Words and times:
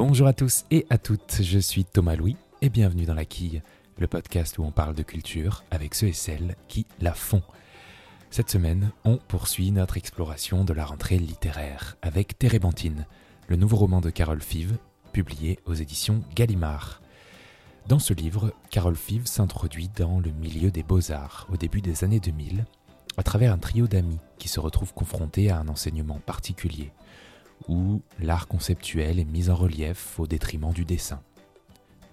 Bonjour 0.00 0.28
à 0.28 0.32
tous 0.32 0.64
et 0.70 0.86
à 0.90 0.96
toutes, 0.96 1.38
je 1.42 1.58
suis 1.58 1.84
Thomas 1.84 2.14
Louis 2.14 2.36
et 2.62 2.68
bienvenue 2.68 3.04
dans 3.04 3.14
La 3.14 3.24
Quille, 3.24 3.62
le 3.98 4.06
podcast 4.06 4.56
où 4.56 4.62
on 4.62 4.70
parle 4.70 4.94
de 4.94 5.02
culture 5.02 5.64
avec 5.72 5.96
ceux 5.96 6.06
et 6.06 6.12
celles 6.12 6.54
qui 6.68 6.86
la 7.00 7.12
font. 7.12 7.42
Cette 8.30 8.48
semaine, 8.48 8.92
on 9.04 9.16
poursuit 9.16 9.72
notre 9.72 9.96
exploration 9.96 10.64
de 10.64 10.72
la 10.72 10.84
rentrée 10.84 11.18
littéraire 11.18 11.96
avec 12.00 12.38
Térébenthine, 12.38 13.06
le 13.48 13.56
nouveau 13.56 13.76
roman 13.76 14.00
de 14.00 14.10
Carole 14.10 14.40
Five, 14.40 14.78
publié 15.12 15.58
aux 15.66 15.74
éditions 15.74 16.22
Gallimard. 16.36 17.02
Dans 17.88 17.98
ce 17.98 18.14
livre, 18.14 18.54
Carole 18.70 18.94
Five 18.94 19.26
s'introduit 19.26 19.90
dans 19.96 20.20
le 20.20 20.30
milieu 20.30 20.70
des 20.70 20.84
beaux-arts 20.84 21.48
au 21.52 21.56
début 21.56 21.80
des 21.80 22.04
années 22.04 22.20
2000 22.20 22.66
à 23.16 23.24
travers 23.24 23.52
un 23.52 23.58
trio 23.58 23.88
d'amis 23.88 24.20
qui 24.38 24.46
se 24.46 24.60
retrouvent 24.60 24.94
confrontés 24.94 25.50
à 25.50 25.58
un 25.58 25.66
enseignement 25.66 26.20
particulier, 26.24 26.92
où 27.66 28.02
l'art 28.20 28.46
conceptuel 28.46 29.18
est 29.18 29.24
mis 29.24 29.50
en 29.50 29.56
relief 29.56 30.18
au 30.20 30.26
détriment 30.26 30.72
du 30.72 30.84
dessin. 30.84 31.20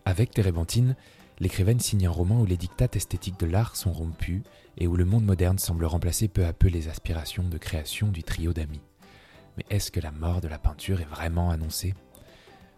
Avec 0.05 0.31
Térébenthine, 0.31 0.95
l'écrivaine 1.39 1.79
signe 1.79 2.07
un 2.07 2.11
roman 2.11 2.41
où 2.41 2.45
les 2.45 2.57
dictates 2.57 2.95
esthétiques 2.95 3.39
de 3.39 3.45
l'art 3.45 3.75
sont 3.75 3.93
rompus 3.93 4.41
et 4.77 4.87
où 4.87 4.95
le 4.95 5.05
monde 5.05 5.25
moderne 5.25 5.57
semble 5.57 5.85
remplacer 5.85 6.27
peu 6.27 6.45
à 6.45 6.53
peu 6.53 6.67
les 6.67 6.87
aspirations 6.87 7.47
de 7.47 7.57
création 7.57 8.07
du 8.07 8.23
trio 8.23 8.53
d'amis. 8.53 8.81
Mais 9.57 9.65
est-ce 9.69 9.91
que 9.91 9.99
la 9.99 10.11
mort 10.11 10.41
de 10.41 10.47
la 10.47 10.59
peinture 10.59 11.01
est 11.01 11.05
vraiment 11.05 11.49
annoncée? 11.49 11.93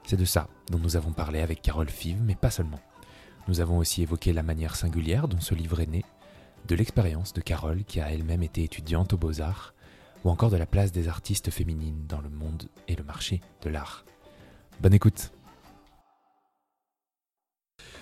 C'est 0.03 0.17
de 0.17 0.25
ça 0.25 0.47
dont 0.71 0.79
nous 0.79 0.95
avons 0.95 1.11
parlé 1.11 1.41
avec 1.41 1.61
Carole 1.61 1.89
Five, 1.89 2.21
mais 2.21 2.35
pas 2.35 2.51
seulement. 2.51 2.79
Nous 3.47 3.61
avons 3.61 3.77
aussi 3.77 4.01
évoqué 4.01 4.33
la 4.33 4.43
manière 4.43 4.75
singulière 4.75 5.27
dont 5.27 5.39
ce 5.39 5.55
livre 5.55 5.79
est 5.79 5.87
né, 5.87 6.03
de 6.67 6.75
l'expérience 6.75 7.33
de 7.33 7.41
Carole 7.41 7.83
qui 7.83 7.99
a 7.99 8.11
elle-même 8.11 8.43
été 8.43 8.63
étudiante 8.63 9.13
aux 9.13 9.17
beaux-arts, 9.17 9.73
ou 10.27 10.29
encore 10.29 10.49
de 10.49 10.57
la 10.57 10.65
place 10.65 10.91
des 10.91 11.07
artistes 11.07 11.51
féminines 11.51 12.05
dans 12.05 12.19
le 12.19 12.27
monde 12.27 12.67
et 12.89 12.97
le 12.97 13.03
marché 13.05 13.39
de 13.61 13.69
l'art. 13.69 14.03
Bonne 14.81 14.93
écoute 14.93 15.31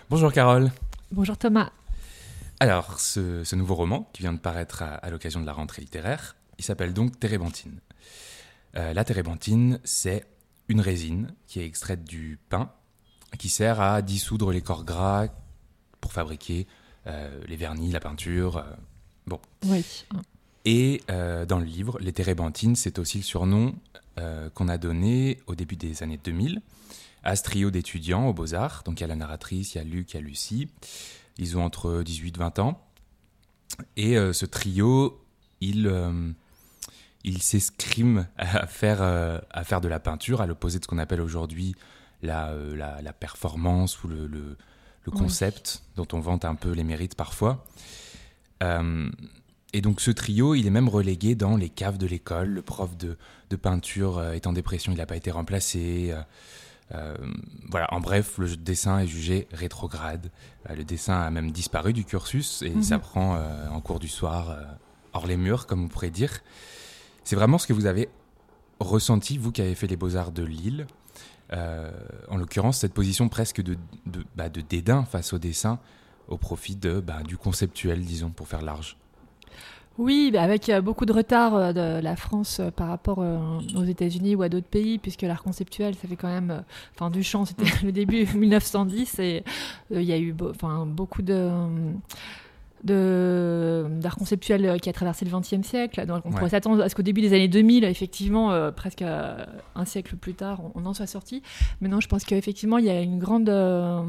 Bonjour 0.09 0.33
Carole 0.33 0.71
Bonjour 1.11 1.37
Thomas 1.37 1.71
Alors, 2.59 2.99
ce, 2.99 3.55
nouveau 3.55 3.75
roman 3.75 4.09
qui 4.11 4.23
vient 4.23 4.33
de 4.33 4.39
paraître 4.39 4.81
à, 4.81 5.07
l'occasion 5.11 5.39
de 5.39 5.45
la 5.45 5.53
rentrée 5.53 5.83
littéraire, 5.83 6.35
il 6.57 6.65
s'appelle 6.65 6.93
donc 6.93 7.19
Térébenthine. 7.19 7.79
Euh, 8.75 8.91
la 8.91 9.03
térébenthine, 9.03 9.79
c'est 9.83 10.25
une 10.67 10.81
résine 10.81 11.31
qui 11.45 11.59
est 11.59 11.65
extraite 11.67 12.05
du 12.05 12.39
pain, 12.49 12.71
qui 13.37 13.49
sert 13.49 13.79
à 13.81 14.01
dissoudre 14.01 14.51
les 14.51 14.61
corps 14.61 14.83
gras 14.83 15.27
pour 16.01 16.11
fabriquer 16.11 16.65
euh, 17.05 17.39
les 17.45 17.55
vernis, 17.55 17.91
la 17.91 17.99
peinture. 17.99 18.57
Euh, 18.57 18.63
bon. 19.27 19.39
Oui. 19.65 20.05
Et 20.65 21.01
euh, 21.11 21.45
dans 21.45 21.59
le 21.59 21.65
livre, 21.65 21.99
les 21.99 22.11
térébenthines, 22.11 22.75
c'est 22.75 22.99
aussi 22.99 23.19
le 23.19 23.23
surnom 23.23 23.75
qu'on 24.53 24.69
a 24.69 24.77
donné 24.77 25.39
au 25.45 25.55
début 25.55 25.75
des 25.75 26.01
années 26.01 26.17
2000 26.23 26.61
à 27.25 27.35
ce 27.35 27.43
trio 27.43 27.69
d'étudiants 27.69 28.29
aux 28.29 28.33
Beaux-Arts. 28.33 28.83
Donc 28.85 29.01
il 29.01 29.01
y 29.01 29.03
a 29.03 29.07
la 29.07 29.17
narratrice, 29.17 29.75
il 29.75 29.77
y 29.77 29.81
a 29.81 29.83
Luc, 29.83 30.13
il 30.13 30.15
y 30.15 30.19
a 30.19 30.21
Lucie. 30.21 30.69
Ils 31.37 31.57
ont 31.57 31.65
entre 31.65 32.01
18 32.01 32.33
et 32.33 32.39
20 32.39 32.59
ans. 32.59 32.81
Et 33.97 34.15
ce 34.15 34.45
trio, 34.45 35.21
il, 35.59 35.93
il 37.25 37.41
s'escrime 37.41 38.25
à 38.37 38.67
faire, 38.67 39.01
à 39.01 39.63
faire 39.65 39.81
de 39.81 39.89
la 39.89 39.99
peinture, 39.99 40.39
à 40.39 40.45
l'opposé 40.45 40.79
de 40.79 40.85
ce 40.85 40.87
qu'on 40.87 40.97
appelle 40.97 41.19
aujourd'hui 41.19 41.75
la, 42.21 42.55
la, 42.73 43.01
la, 43.01 43.11
performance 43.11 44.01
ou 44.05 44.07
le, 44.07 44.27
le, 44.27 44.55
le 45.03 45.11
concept 45.11 45.83
dont 45.97 46.07
on 46.13 46.21
vante 46.21 46.45
un 46.45 46.55
peu 46.55 46.71
les 46.71 46.85
mérites 46.85 47.15
parfois. 47.15 47.65
Euh, 49.75 49.77
et 49.77 49.81
donc 49.81 50.01
ce 50.01 50.11
trio, 50.11 50.55
il 50.55 50.67
est 50.67 50.71
même 50.71 50.89
relégué 50.89 51.35
dans 51.35 51.57
les 51.57 51.69
caves 51.69 51.97
de 51.97 52.07
l'école. 52.07 52.49
Le 52.49 52.61
prof 52.61 52.95
de, 52.97 53.17
peinture 53.55 54.17
euh, 54.17 54.33
est 54.33 54.47
en 54.47 54.53
dépression, 54.53 54.91
il 54.91 54.97
n'a 54.97 55.05
pas 55.05 55.15
été 55.15 55.31
remplacé. 55.31 56.13
Euh, 56.93 57.15
voilà, 57.69 57.91
en 57.93 57.99
bref, 57.99 58.37
le 58.37 58.55
dessin 58.57 58.99
est 58.99 59.07
jugé 59.07 59.47
rétrograde. 59.51 60.29
le 60.69 60.83
dessin 60.83 61.19
a 61.19 61.29
même 61.31 61.51
disparu 61.51 61.93
du 61.93 62.05
cursus 62.05 62.61
et 62.61 62.81
ça 62.83 62.97
mhm. 62.97 63.01
prend 63.01 63.39
en 63.71 63.81
cours 63.81 63.99
du 63.99 64.07
soir 64.07 64.55
hors 65.13 65.25
les 65.25 65.37
murs, 65.37 65.65
comme 65.65 65.83
on 65.83 65.87
pourrait 65.87 66.11
dire. 66.11 66.41
C'est 67.23 67.35
vraiment 67.35 67.57
ce 67.57 67.65
que 67.65 67.73
vous 67.73 67.87
avez 67.87 68.09
ressenti, 68.79 69.39
vous 69.39 69.51
qui 69.51 69.61
avez 69.61 69.73
fait 69.73 69.87
les 69.87 69.95
beaux-arts 69.95 70.31
de 70.31 70.43
Lille. 70.43 70.85
Euh, 71.53 71.91
en 72.29 72.37
l'occurrence, 72.37 72.79
cette 72.79 72.93
position 72.93 73.29
presque 73.29 73.61
de, 73.61 73.77
de, 74.05 74.25
bah, 74.35 74.49
de, 74.49 74.61
dédain 74.61 75.05
face 75.05 75.33
au 75.33 75.37
dessin 75.37 75.79
au 76.27 76.37
profit 76.37 76.75
de, 76.75 76.99
bah, 76.99 77.21
du 77.23 77.37
conceptuel, 77.37 78.03
disons, 78.03 78.31
pour 78.31 78.47
faire 78.47 78.63
large. 78.63 78.97
Oui, 79.97 80.29
bah, 80.31 80.41
avec 80.41 80.69
euh, 80.69 80.81
beaucoup 80.81 81.05
de 81.05 81.13
retard 81.13 81.55
euh, 81.55 81.73
de 81.73 82.03
la 82.03 82.15
France 82.15 82.61
par 82.75 82.87
rapport 82.87 83.19
aux 83.19 83.83
États-Unis 83.83 84.35
ou 84.35 84.41
à 84.41 84.49
d'autres 84.49 84.67
pays, 84.67 84.97
puisque 84.97 85.21
l'art 85.21 85.43
conceptuel, 85.43 85.95
ça 85.95 86.07
fait 86.07 86.15
quand 86.15 86.27
même, 86.27 86.63
enfin, 86.93 87.09
du 87.09 87.23
champ, 87.23 87.45
c'était 87.45 87.65
le 87.83 87.91
début 87.91 88.27
1910, 88.35 89.19
et 89.19 89.43
il 89.91 90.03
y 90.03 90.13
a 90.13 90.17
eu, 90.17 90.35
enfin, 90.49 90.85
beaucoup 90.85 91.21
de 91.21 91.49
d'art 92.85 94.15
conceptuel 94.15 94.79
qui 94.79 94.89
a 94.89 94.93
traversé 94.93 95.25
le 95.25 95.31
XXe 95.31 95.67
siècle. 95.67 96.05
Donc 96.05 96.21
on 96.25 96.31
pourrait 96.31 96.49
s'attendre 96.49 96.81
à 96.83 96.89
ce 96.89 96.95
qu'au 96.95 97.01
début 97.01 97.21
des 97.21 97.33
années 97.33 97.47
2000, 97.47 97.83
effectivement, 97.83 98.51
euh, 98.51 98.71
presque 98.71 99.01
euh, 99.01 99.43
un 99.75 99.85
siècle 99.85 100.15
plus 100.15 100.35
tard, 100.35 100.61
on, 100.75 100.85
en 100.85 100.93
soit 100.93 101.07
sorti. 101.07 101.41
Mais 101.81 101.89
non, 101.89 101.99
je 101.99 102.07
pense 102.07 102.25
qu'effectivement, 102.25 102.77
il 102.77 102.85
y 102.85 102.89
a 102.89 103.01
une 103.01 103.19
grande... 103.19 103.49
Euh, 103.49 104.01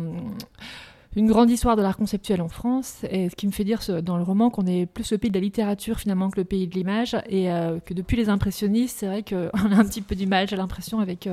une 1.16 1.26
grande 1.26 1.50
histoire 1.50 1.76
de 1.76 1.82
l'art 1.82 1.96
conceptuel 1.96 2.40
en 2.40 2.48
France, 2.48 2.98
et 3.10 3.28
ce 3.28 3.34
qui 3.34 3.46
me 3.46 3.52
fait 3.52 3.64
dire 3.64 3.80
dans 4.02 4.16
le 4.16 4.22
roman 4.22 4.50
qu'on 4.50 4.66
est 4.66 4.86
plus 4.86 5.10
le 5.10 5.18
pays 5.18 5.30
de 5.30 5.36
la 5.36 5.40
littérature 5.40 5.98
finalement 5.98 6.30
que 6.30 6.38
le 6.38 6.44
pays 6.44 6.68
de 6.68 6.74
l'image, 6.74 7.16
et 7.28 7.46
que 7.84 7.94
depuis 7.94 8.16
les 8.16 8.28
impressionnistes, 8.28 8.98
c'est 9.00 9.06
vrai 9.06 9.22
qu'on 9.22 9.48
a 9.72 9.76
un 9.76 9.84
petit 9.84 10.02
peu 10.02 10.14
du 10.14 10.26
mal, 10.26 10.48
j'ai 10.48 10.56
l'impression, 10.56 11.00
avec, 11.00 11.28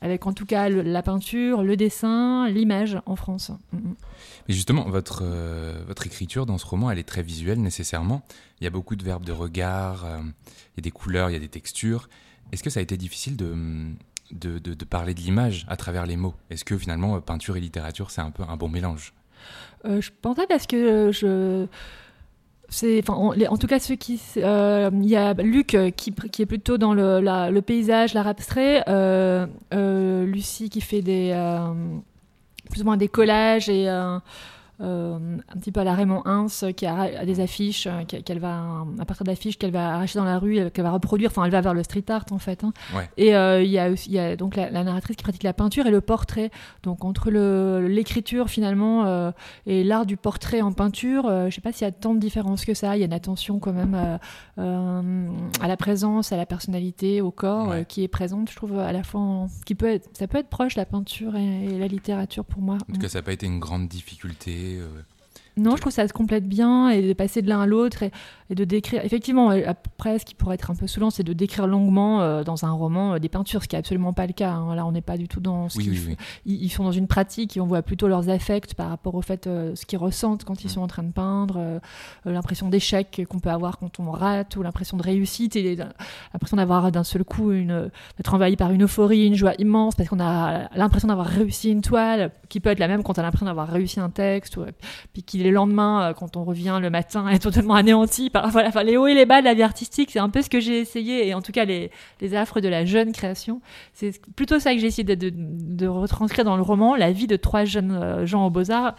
avec 0.00 0.26
en 0.26 0.32
tout 0.32 0.46
cas 0.46 0.68
la 0.68 1.02
peinture, 1.02 1.62
le 1.62 1.76
dessin, 1.76 2.48
l'image 2.48 2.98
en 3.06 3.16
France. 3.16 3.52
Mm, 3.72 3.76
mm. 3.76 3.94
Mais 4.48 4.54
justement, 4.54 4.88
votre, 4.88 5.22
euh, 5.24 5.82
votre 5.86 6.06
écriture 6.06 6.46
dans 6.46 6.58
ce 6.58 6.66
roman, 6.66 6.90
elle 6.90 6.98
est 6.98 7.08
très 7.08 7.22
visuelle 7.22 7.60
nécessairement. 7.60 8.22
Il 8.60 8.64
y 8.64 8.66
a 8.66 8.70
beaucoup 8.70 8.96
de 8.96 9.04
verbes 9.04 9.24
de 9.24 9.32
regard, 9.32 10.04
euh, 10.04 10.18
il 10.18 10.78
y 10.78 10.80
a 10.80 10.82
des 10.82 10.90
couleurs, 10.90 11.30
il 11.30 11.34
y 11.34 11.36
a 11.36 11.40
des 11.40 11.48
textures. 11.48 12.08
Est-ce 12.52 12.62
que 12.62 12.70
ça 12.70 12.80
a 12.80 12.82
été 12.82 12.96
difficile 12.96 13.36
de, 13.36 13.54
de, 14.32 14.58
de, 14.58 14.84
parler 14.84 15.14
de 15.14 15.20
l'image 15.20 15.66
à 15.68 15.76
travers 15.76 16.06
les 16.06 16.16
mots. 16.16 16.34
Est-ce 16.50 16.64
que 16.64 16.76
finalement, 16.76 17.20
peinture 17.20 17.56
et 17.56 17.60
littérature, 17.60 18.10
c'est 18.10 18.20
un 18.20 18.30
peu 18.30 18.42
un 18.48 18.56
bon 18.56 18.68
mélange? 18.68 19.12
Euh, 19.84 20.00
Je 20.00 20.10
pense 20.20 20.36
pas 20.36 20.46
parce 20.46 20.66
que 20.66 21.10
je 21.12 21.66
c'est 22.68 23.06
en, 23.10 23.34
en, 23.38 23.56
tout 23.58 23.66
cas 23.66 23.78
ceux 23.78 23.96
qui 23.96 24.18
il 24.34 25.04
y 25.04 25.16
a 25.16 25.34
Luc 25.34 25.76
qui, 25.94 26.14
qui, 26.14 26.42
est 26.42 26.46
plutôt 26.46 26.78
dans 26.78 26.94
le, 26.94 27.20
le 27.20 27.60
paysage 27.60 28.14
l'art 28.14 28.26
abstrait 28.26 28.82
Lucie 29.70 30.70
qui 30.70 30.80
fait 30.80 31.02
des 31.02 31.34
plus 32.72 32.82
ou 32.82 32.84
moins 32.84 32.96
des 32.96 33.08
collages 33.08 33.68
et 33.68 33.88
euh, 33.88 33.92
euh, 33.92 34.18
un 34.80 35.58
petit 35.58 35.72
peu 35.72 35.80
à 35.80 35.84
la 35.84 35.94
Raymond 35.94 36.22
Hins, 36.24 36.72
qui 36.76 36.86
a, 36.86 37.24
des 37.24 37.40
affiches, 37.40 37.86
euh, 37.86 38.04
qu'elle 38.04 38.38
va, 38.38 38.84
à 38.98 39.04
partir 39.04 39.24
d'affiches 39.24 39.58
qu'elle 39.58 39.70
va 39.70 39.94
arracher 39.94 40.18
dans 40.18 40.24
la 40.24 40.38
rue, 40.38 40.70
qu'elle 40.70 40.84
va 40.84 40.90
reproduire, 40.90 41.30
enfin 41.30 41.44
elle 41.44 41.50
va 41.50 41.60
vers 41.60 41.74
le 41.74 41.82
street 41.82 42.04
art 42.08 42.24
en 42.30 42.38
fait. 42.38 42.64
Hein. 42.64 42.72
Et 43.16 43.28
il 43.28 43.70
y, 43.70 43.78
a, 43.78 43.90
y 43.90 44.18
a 44.18 44.36
donc 44.36 44.56
la, 44.56 44.70
narratrice 44.70 45.16
qui 45.16 45.22
pratique 45.22 45.42
la 45.42 45.52
peinture 45.52 45.86
et 45.86 45.90
le 45.90 46.00
portrait. 46.00 46.50
Donc 46.82 47.04
entre 47.04 47.30
l'écriture 47.30 48.48
finalement 48.48 49.32
et 49.66 49.84
l'art 49.84 50.06
du 50.06 50.16
portrait 50.16 50.60
en 50.60 50.72
peinture, 50.72 51.24
je 51.48 51.54
sais 51.54 51.60
pas 51.60 51.72
s'il 51.72 51.86
y 51.86 51.88
a 51.88 51.92
tant 51.92 52.14
de 52.14 52.20
différences 52.20 52.64
que 52.64 52.74
ça. 52.74 52.96
Il 52.96 53.00
y 53.00 53.02
a 53.02 53.06
une 53.06 53.12
attention 53.12 53.58
quand 53.58 53.72
même 53.72 54.18
à 54.56 55.68
la 55.68 55.76
présence, 55.76 56.32
à 56.32 56.36
la 56.36 56.46
personnalité, 56.46 57.20
au 57.20 57.30
corps 57.30 57.74
qui 57.88 58.02
est 58.02 58.08
présente, 58.08 58.50
je 58.50 58.56
trouve 58.56 58.78
à 58.78 58.92
la 58.92 59.02
fois, 59.02 59.46
qui 59.66 59.74
peut 59.74 59.86
être, 59.86 60.08
ça 60.16 60.26
peut 60.26 60.38
être 60.38 60.48
proche 60.48 60.76
la 60.76 60.86
peinture 60.86 61.36
et, 61.36 61.64
et 61.66 61.78
la 61.78 61.86
littérature 61.86 62.44
pour 62.44 62.62
moi. 62.62 62.78
En 62.90 62.94
tout 62.94 63.00
cas, 63.00 63.08
ça 63.08 63.18
n'a 63.18 63.22
pas 63.22 63.32
été 63.32 63.46
une 63.46 63.58
grande 63.58 63.88
difficulté 63.88 64.61
euh, 64.61 64.61
non, 65.58 65.76
je 65.76 65.82
trouve 65.82 65.92
que 65.92 65.96
ça 65.96 66.08
se 66.08 66.14
complète 66.14 66.48
bien 66.48 66.88
et 66.88 67.06
de 67.06 67.12
passer 67.12 67.42
de 67.42 67.48
l'un 67.48 67.60
à 67.60 67.66
l'autre 67.66 68.02
et, 68.02 68.10
de 68.54 68.64
décrire. 68.64 69.04
Effectivement, 69.04 69.50
euh, 69.50 69.62
après, 69.66 70.18
ce 70.18 70.24
qui 70.24 70.34
pourrait 70.34 70.54
être 70.54 70.70
un 70.70 70.74
peu 70.74 70.86
saoulant, 70.86 71.10
c'est 71.10 71.22
de 71.22 71.32
décrire 71.32 71.66
longuement 71.66 72.22
euh, 72.22 72.44
dans 72.44 72.64
un 72.64 72.70
roman 72.70 73.18
des 73.18 73.28
peintures, 73.28 73.62
ce 73.62 73.68
qui 73.68 73.76
n'est 73.76 73.80
absolument 73.80 74.12
pas 74.12 74.26
le 74.26 74.32
cas. 74.32 74.52
Hein. 74.52 74.74
Là, 74.74 74.86
on 74.86 74.92
n'est 74.92 75.00
pas 75.00 75.16
du 75.16 75.28
tout 75.28 75.40
dans 75.40 75.68
ce 75.68 75.78
qu'ils 75.78 75.96
font. 75.96 76.16
Ils, 76.46 76.70
sont 76.70 76.84
dans 76.84 76.92
une 76.92 77.06
pratique 77.06 77.56
et 77.56 77.60
on 77.60 77.66
voit 77.66 77.82
plutôt 77.82 78.08
leurs 78.08 78.28
affects 78.28 78.74
par 78.74 78.88
rapport 78.88 79.14
au 79.14 79.22
fait, 79.22 79.44
ce 79.44 79.86
qu'ils 79.86 79.98
ressentent 79.98 80.44
quand 80.44 80.64
ils 80.64 80.68
mm. 80.68 80.70
sont 80.70 80.80
en 80.80 80.86
train 80.86 81.02
de 81.02 81.12
peindre, 81.12 81.80
l'impression 82.24 82.68
d'échec 82.68 83.22
qu'on 83.28 83.38
peut 83.38 83.50
avoir 83.50 83.78
quand 83.78 84.00
on 84.00 84.10
rate 84.10 84.56
ou 84.56 84.62
l'impression 84.62 84.96
de 84.96 85.02
réussite 85.02 85.56
et 85.56 85.76
l'impression 86.32 86.56
d'avoir 86.56 86.90
d'un 86.90 87.04
seul 87.04 87.24
coup 87.24 87.52
une, 87.52 87.90
d'être 88.16 88.34
envahi 88.34 88.56
par 88.56 88.70
une 88.70 88.84
euphorie, 88.84 89.26
une 89.26 89.34
joie 89.34 89.52
immense 89.58 89.94
parce 89.94 90.08
qu'on 90.08 90.20
a 90.20 90.68
l'impression 90.76 91.08
d'avoir 91.08 91.26
réussi 91.26 91.70
une 91.70 91.82
toile 91.82 92.30
qui 92.48 92.60
peut 92.60 92.70
être 92.70 92.78
la 92.78 92.88
même 92.88 93.02
quand 93.02 93.18
on 93.18 93.22
a 93.22 93.24
l'impression 93.24 93.46
d'avoir 93.46 93.68
réussi 93.68 94.00
un 94.00 94.10
texte, 94.10 94.56
ou, 94.56 94.64
puis 95.12 95.22
qu'il 95.22 95.40
est 95.40 95.48
le 95.48 95.54
lendemain, 95.54 96.10
euh, 96.10 96.12
quand 96.12 96.36
on 96.36 96.44
revient 96.44 96.78
le 96.80 96.90
matin, 96.90 97.28
est 97.32 97.38
totalement 97.38 97.74
anéanti 97.74 98.30
par 98.30 98.41
les 98.84 98.96
hauts 98.96 99.06
et 99.06 99.14
les 99.14 99.26
bas 99.26 99.40
de 99.40 99.44
la 99.44 99.54
vie 99.54 99.62
artistique. 99.62 100.10
C'est 100.10 100.18
un 100.18 100.28
peu 100.28 100.42
ce 100.42 100.50
que 100.50 100.60
j'ai 100.60 100.78
essayé, 100.80 101.28
et 101.28 101.34
en 101.34 101.42
tout 101.42 101.52
cas 101.52 101.64
les, 101.64 101.90
affres 102.34 102.60
de 102.60 102.68
la 102.68 102.84
jeune 102.84 103.12
création. 103.12 103.60
C'est 103.92 104.20
plutôt 104.34 104.58
ça 104.58 104.74
que 104.74 104.80
j'ai 104.80 104.86
essayé 104.86 105.04
de, 105.04 105.30
de, 105.32 105.86
retranscrire 105.86 106.44
dans 106.44 106.56
le 106.56 106.62
roman, 106.62 106.94
la 106.94 107.12
vie 107.12 107.26
de 107.26 107.36
trois 107.36 107.64
jeunes 107.64 107.92
euh, 107.92 108.26
gens 108.26 108.46
aux 108.46 108.50
beaux-arts. 108.50 108.96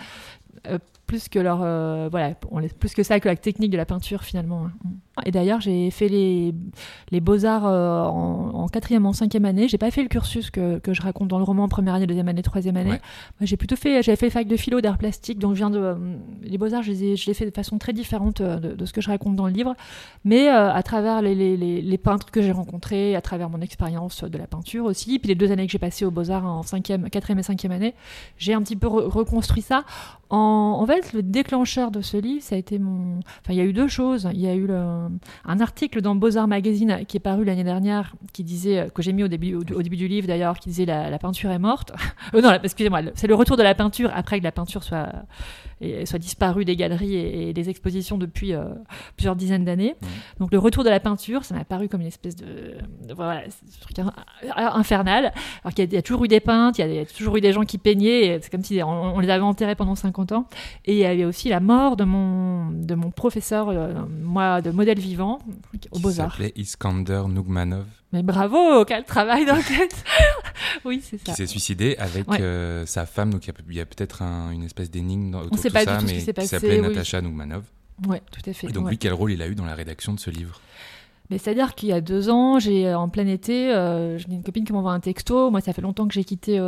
Euh, 0.68 0.78
plus 1.06 1.30
que 1.30 1.40
leur 1.40 1.58
voilà, 2.10 2.34
on 2.52 2.60
laisse 2.60 2.74
plus 2.74 2.94
que 2.94 3.04
ça 3.04 3.20
que 3.20 3.28
la 3.28 3.36
technique 3.36 3.72
de 3.72 3.78
la 3.78 3.86
peinture 3.86 4.24
finalement. 4.24 4.66
Hein. 4.66 4.90
Et 5.26 5.32
d'ailleurs, 5.32 5.62
j'ai 5.62 5.92
fait 5.92 6.08
les, 6.08 6.56
les 7.12 7.20
beaux-arts 7.20 7.66
en, 7.66 8.68
quatrième, 8.68 9.06
en 9.06 9.14
cinquième 9.14 9.46
année. 9.46 9.68
J'ai 9.68 9.78
pas 9.78 9.92
fait 9.92 10.02
le 10.02 10.10
cursus 10.10 10.50
que, 10.50 10.80
que, 10.80 10.92
je 10.94 11.04
raconte 11.04 11.28
dans 11.28 11.38
le 11.38 11.44
roman 11.44 11.68
première 11.68 11.94
année, 11.94 12.08
deuxième 12.08 12.28
année, 12.28 12.42
troisième 12.42 12.78
année. 12.78 13.00
J'ai 13.42 13.56
plutôt 13.56 13.76
fait, 13.76 14.02
j'avais 14.02 14.16
fait 14.16 14.32
fac 14.32 14.48
de 14.48 14.58
philo, 14.58 14.82
d'art 14.82 14.98
plastique, 14.98 15.38
donc 15.38 15.54
je 15.54 15.58
viens 15.58 15.70
de 15.70 15.96
les 16.42 16.58
beaux-arts, 16.58 16.82
je 16.82 16.92
les 16.92 17.04
ai, 17.04 17.16
je 17.16 17.32
fait 17.32 17.46
de 17.46 17.52
façon 17.52 17.78
très 17.78 17.94
différente 17.94 18.42
de, 18.42 18.74
de, 18.74 18.86
ce 18.86 18.94
que 18.94 19.02
je 19.02 19.10
raconte 19.10 19.36
dans 19.36 19.46
le 19.46 19.54
livre, 19.54 19.76
mais 20.26 20.48
à 20.48 20.82
travers 20.82 21.22
les, 21.22 21.36
les, 21.36 21.82
les 21.82 21.98
peintres 21.98 22.32
que 22.32 22.42
j'ai 22.42 22.52
rencontrés, 22.52 23.16
à 23.16 23.22
travers 23.22 23.50
mon 23.50 23.62
expérience 23.62 24.24
de 24.24 24.38
la 24.38 24.48
peinture 24.48 24.86
aussi, 24.86 25.20
puis 25.20 25.28
les 25.28 25.36
deux 25.36 25.52
années 25.52 25.66
que 25.66 25.72
j'ai 25.72 25.80
passées 25.80 26.06
aux 26.06 26.12
beaux-arts 26.12 26.46
en 26.46 26.64
cinquième, 26.64 27.10
quatrième 27.10 27.40
et 27.40 27.44
cinquième 27.44 27.72
année, 27.72 27.94
j'ai 28.38 28.54
un 28.54 28.62
petit 28.62 28.76
peu 28.76 28.88
reconstruit 28.88 29.62
ça. 29.62 29.84
En, 30.30 30.80
en, 30.82 30.86
fait, 30.88 30.93
le 31.14 31.22
déclencheur 31.22 31.92
de 31.92 32.02
ce 32.02 32.18
livre, 32.18 32.44
ça 32.44 32.56
a 32.56 32.58
été 32.58 32.80
mon. 32.80 33.20
Enfin, 33.20 33.54
il 33.54 33.56
y 33.56 33.62
a 33.62 33.64
eu 33.64 33.74
deux 33.74 33.88
choses. 33.88 34.28
Il 34.34 34.40
y 34.40 34.48
a 34.48 34.56
eu 34.56 34.68
un 34.72 35.60
article 35.60 36.02
dans 36.02 36.16
Beaux-Arts 36.16 36.48
Magazine 36.48 37.06
qui 37.08 37.18
est 37.18 37.20
paru 37.20 37.46
l'année 37.46 37.64
dernière, 37.64 38.16
qui 38.32 38.44
disait, 38.44 38.90
que 38.94 39.02
j'ai 39.02 39.14
mis 39.14 39.24
au 39.24 39.28
début, 39.28 39.56
au, 39.56 39.64
début 39.64 39.98
du 39.98 40.08
livre 40.08 40.28
d'ailleurs, 40.28 40.60
qui 40.60 40.70
disait 40.70 40.86
la, 40.86 41.10
la 41.10 41.20
peinture 41.20 41.52
est 41.52 41.60
morte. 41.60 41.92
euh, 42.34 42.42
non, 42.42 42.52
excusez-moi, 42.62 43.02
c'est 43.16 43.28
le 43.28 43.36
retour 43.36 43.58
de 43.58 43.64
la 43.64 43.76
peinture 43.76 44.12
après 44.14 44.40
que 44.40 44.44
la 44.44 44.52
peinture 44.52 44.84
soit 44.84 45.10
et 45.84 46.06
soit 46.06 46.20
disparu 46.20 46.66
des 46.66 46.76
galeries 46.76 47.16
et, 47.16 47.54
des 47.54 47.70
expositions 47.70 48.18
depuis 48.18 48.54
euh, 48.54 48.64
plusieurs 49.18 49.36
dizaines 49.36 49.66
d'années. 49.66 49.96
Donc 50.40 50.52
le 50.52 50.60
retour 50.60 50.84
de 50.84 50.90
la 50.90 51.00
peinture, 51.00 51.44
ça 51.44 51.56
m'a 51.56 51.66
paru 51.66 51.90
comme 51.90 52.02
une 52.02 52.08
espèce 52.08 52.36
de, 52.36 52.78
voilà, 53.16 53.44
truc 53.82 54.00
infernal. 54.56 55.34
Alors 55.64 55.74
qu'il 55.74 55.92
y, 55.92 55.98
a 55.98 56.02
toujours 56.02 56.26
eu 56.26 56.28
des 56.28 56.40
peintres, 56.40 56.80
il 56.80 56.94
y, 56.94 57.00
a 57.00 57.06
toujours 57.06 57.38
eu 57.38 57.42
des 57.42 57.52
gens 57.52 57.64
qui 57.64 57.78
peignaient, 57.78 58.40
c'est 58.42 58.50
comme 58.50 58.64
si 58.64 58.82
on, 58.82 59.20
les 59.20 59.30
avait 59.30 59.44
enterrés 59.44 59.76
pendant 59.76 59.96
50 59.96 60.32
ans. 60.32 60.48
Et 60.86 60.94
il 60.94 61.00
y 61.00 61.06
avait 61.06 61.24
aussi 61.24 61.48
la 61.48 61.62
mort 61.62 61.96
de 61.96 62.04
mon, 62.04 62.70
de 62.72 62.94
mon 62.94 63.10
professeur, 63.10 63.70
euh, 63.70 63.94
moi, 64.22 64.62
de 64.62 64.70
modèle 64.72 65.00
vivant, 65.00 65.40
au 65.92 66.00
Beaux-Arts. 66.00 66.36
Qui 66.36 66.44
s'appelait 66.44 66.54
Iskander 66.58 67.24
Nugmanov. 67.30 67.86
Mais 68.12 68.22
bravo, 68.22 68.84
quel 68.86 69.06
travail 69.06 69.46
d'enquête 69.46 70.04
Oui, 70.86 71.02
c'est 71.02 71.18
ça. 71.18 71.32
Qui 71.32 71.34
s'est 71.34 71.48
suicidé 71.48 71.96
avec 71.98 72.28
euh, 72.30 72.86
sa 72.86 73.06
femme, 73.06 73.32
donc 73.32 73.48
il 73.48 73.76
y 73.76 73.80
a, 73.80 73.86
peut-être 73.86 74.22
une 74.22 74.64
espèce 74.64 74.92
d'énigme 74.92 75.34
autour 75.36 75.52
de 75.52 75.58
tout 75.58 75.74
pas 75.74 75.86
ça, 75.86 76.00
mais 76.02 76.18
qui 76.18 76.48
s'appelait 76.48 76.82
Natacha 76.82 77.22
Nugmanov. 77.22 77.64
Oui, 78.08 78.18
tout 78.32 78.50
à 78.50 78.54
fait. 78.54 78.68
Et 78.68 78.72
donc 78.72 78.90
lui, 78.90 78.98
quel 78.98 79.14
rôle 79.14 79.32
il 79.32 79.42
a 79.42 79.48
eu 79.48 79.56
dans 79.56 79.66
la 79.66 79.76
rédaction 79.76 80.14
de 80.14 80.20
ce 80.20 80.30
livre? 80.30 80.60
Mais 81.34 81.40
c'est-à-dire 81.40 81.74
qu'il 81.74 81.90
y 81.90 81.94
a 81.94 82.00
deux 82.00 82.30
ans, 82.30 82.60
j'ai 82.60 82.88
euh, 82.88 82.96
en 82.96 83.10
plein 83.10 83.26
été, 83.26 83.74
euh, 83.74 84.20
j'ai 84.20 84.28
une 84.30 84.44
copine 84.44 84.66
qui 84.66 84.72
m'envoie 84.72 84.92
un 84.92 85.00
texto. 85.00 85.50
Moi, 85.50 85.62
ça 85.62 85.74
fait 85.74 85.82
longtemps 85.82 86.08
que 86.08 86.14
j'ai 86.14 86.24
quitté 86.24 86.60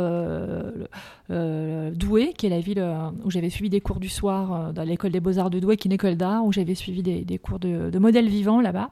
Douai, 1.30 2.32
qui 2.36 2.46
est 2.46 2.50
la 2.50 2.58
ville 2.58 2.84
où 3.24 3.30
j'avais 3.30 3.48
suivi 3.48 3.70
des 3.70 3.80
cours 3.80 4.00
du 4.00 4.08
soir 4.08 4.72
dans 4.72 4.82
l'école 4.82 5.12
des 5.12 5.20
beaux-arts 5.20 5.50
de 5.50 5.60
Douai, 5.60 5.76
qui 5.76 5.86
est 5.86 5.90
une 5.90 5.94
école 5.94 6.16
d'art, 6.16 6.44
où 6.44 6.50
j'avais 6.50 6.74
suivi 6.74 7.04
des, 7.04 7.24
des 7.24 7.38
cours 7.38 7.60
de, 7.60 7.90
de 7.90 7.98
modèle 8.00 8.28
vivant 8.28 8.60
là-bas, 8.60 8.90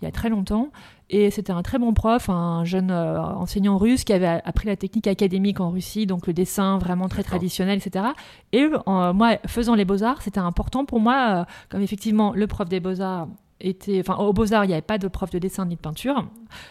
il 0.00 0.06
y 0.06 0.08
a 0.08 0.10
très 0.10 0.30
longtemps. 0.30 0.70
Et 1.12 1.32
c'était 1.32 1.52
un 1.52 1.62
très 1.62 1.78
bon 1.78 1.92
prof, 1.92 2.30
un 2.30 2.64
jeune 2.64 2.92
euh, 2.92 3.20
enseignant 3.20 3.78
russe 3.78 4.04
qui 4.04 4.12
avait 4.12 4.40
appris 4.44 4.68
la 4.68 4.76
technique 4.76 5.08
académique 5.08 5.58
en 5.58 5.70
Russie, 5.70 6.06
donc 6.06 6.28
le 6.28 6.32
dessin 6.32 6.78
vraiment 6.78 7.08
très 7.08 7.24
traditionnel, 7.24 7.78
etc. 7.84 8.06
Et 8.52 8.68
moi, 8.86 9.36
faisant 9.46 9.74
les 9.74 9.84
beaux-arts, 9.84 10.22
c'était 10.22 10.38
important 10.38 10.84
pour 10.84 11.00
moi, 11.00 11.40
euh, 11.40 11.44
comme 11.68 11.82
effectivement 11.82 12.32
le 12.32 12.46
prof 12.46 12.68
des 12.68 12.78
beaux-arts 12.78 13.26
était, 13.60 14.00
enfin, 14.00 14.16
aux 14.16 14.32
Beaux-Arts, 14.32 14.64
il 14.64 14.68
n'y 14.68 14.72
avait 14.72 14.82
pas 14.82 14.98
de 14.98 15.08
prof 15.08 15.30
de 15.30 15.38
dessin 15.38 15.66
ni 15.66 15.76
de 15.76 15.80
peinture. 15.80 16.26